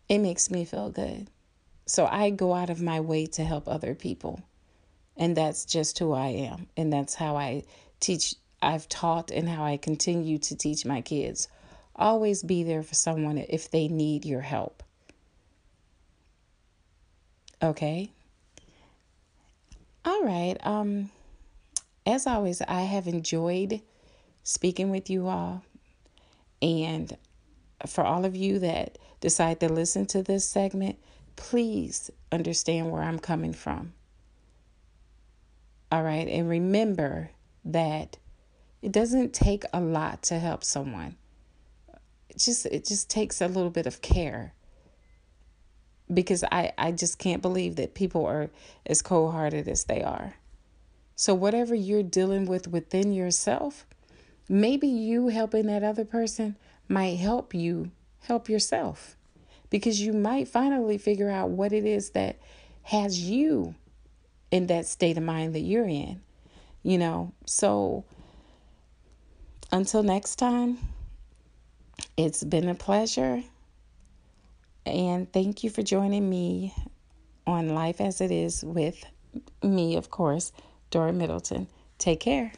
it 0.07 0.19
makes 0.19 0.51
me 0.51 0.65
feel 0.65 0.89
good. 0.89 1.27
So 1.85 2.05
I 2.05 2.29
go 2.29 2.53
out 2.53 2.69
of 2.69 2.81
my 2.81 2.99
way 2.99 3.25
to 3.27 3.43
help 3.43 3.67
other 3.67 3.95
people. 3.95 4.41
And 5.17 5.35
that's 5.35 5.65
just 5.65 5.97
who 5.99 6.13
I 6.13 6.27
am. 6.27 6.67
And 6.77 6.93
that's 6.93 7.15
how 7.15 7.37
I 7.37 7.63
teach, 7.99 8.35
I've 8.61 8.87
taught, 8.87 9.31
and 9.31 9.49
how 9.49 9.63
I 9.63 9.77
continue 9.77 10.37
to 10.39 10.55
teach 10.55 10.85
my 10.85 11.01
kids. 11.01 11.47
Always 11.95 12.43
be 12.43 12.63
there 12.63 12.83
for 12.83 12.95
someone 12.95 13.37
if 13.37 13.71
they 13.71 13.87
need 13.87 14.25
your 14.25 14.41
help. 14.41 14.83
Okay. 17.61 18.11
All 20.05 20.23
right. 20.23 20.57
Um 20.61 21.11
as 22.05 22.25
always, 22.25 22.61
I 22.61 22.81
have 22.81 23.07
enjoyed 23.07 23.81
speaking 24.43 24.89
with 24.89 25.09
you 25.09 25.27
all. 25.27 25.63
And 26.61 27.15
for 27.85 28.03
all 28.03 28.25
of 28.25 28.35
you 28.35 28.59
that 28.59 28.97
decide 29.21 29.59
to 29.59 29.69
listen 29.69 30.05
to 30.07 30.23
this 30.23 30.43
segment, 30.43 30.97
please 31.35 32.09
understand 32.31 32.91
where 32.91 33.03
I'm 33.03 33.19
coming 33.19 33.53
from. 33.53 33.93
All 35.91 36.03
right. 36.03 36.27
And 36.27 36.49
remember 36.49 37.31
that 37.65 38.17
it 38.81 38.91
doesn't 38.91 39.33
take 39.33 39.63
a 39.73 39.79
lot 39.79 40.23
to 40.23 40.39
help 40.39 40.63
someone. 40.63 41.15
It 42.29 42.37
just 42.37 42.65
it 42.65 42.85
just 42.85 43.09
takes 43.09 43.41
a 43.41 43.47
little 43.47 43.69
bit 43.69 43.85
of 43.87 44.01
care 44.01 44.53
because 46.13 46.43
I, 46.51 46.73
I 46.77 46.91
just 46.91 47.19
can't 47.19 47.41
believe 47.41 47.75
that 47.75 47.93
people 47.93 48.25
are 48.25 48.49
as 48.85 49.01
cold 49.01 49.33
hearted 49.33 49.67
as 49.67 49.83
they 49.83 50.01
are. 50.01 50.35
So, 51.15 51.33
whatever 51.33 51.75
you're 51.75 52.03
dealing 52.03 52.45
with 52.45 52.67
within 52.67 53.13
yourself, 53.13 53.85
maybe 54.47 54.87
you 54.87 55.27
helping 55.27 55.67
that 55.67 55.83
other 55.83 56.05
person 56.05 56.55
might 56.87 57.17
help 57.17 57.53
you 57.53 57.91
help 58.21 58.49
yourself 58.49 59.15
because 59.69 60.01
you 60.01 60.13
might 60.13 60.47
finally 60.47 60.97
figure 60.97 61.29
out 61.29 61.49
what 61.49 61.73
it 61.73 61.85
is 61.85 62.11
that 62.11 62.37
has 62.83 63.19
you 63.19 63.75
in 64.51 64.67
that 64.67 64.85
state 64.85 65.17
of 65.17 65.23
mind 65.23 65.53
that 65.53 65.59
you're 65.59 65.87
in. 65.87 66.21
You 66.81 66.97
know, 66.97 67.33
so 67.45 68.05
until 69.71 70.01
next 70.01 70.37
time, 70.37 70.77
it's 72.17 72.43
been 72.43 72.69
a 72.69 72.75
pleasure. 72.75 73.43
And 74.89 75.31
thank 75.31 75.63
you 75.63 75.69
for 75.69 75.81
joining 75.83 76.29
me 76.29 76.73
on 77.45 77.69
Life 77.69 78.01
as 78.01 78.21
It 78.21 78.31
Is 78.31 78.63
with 78.63 79.05
me, 79.63 79.95
of 79.95 80.09
course, 80.09 80.51
Dora 80.89 81.13
Middleton. 81.13 81.67
Take 81.97 82.19
care. 82.19 82.51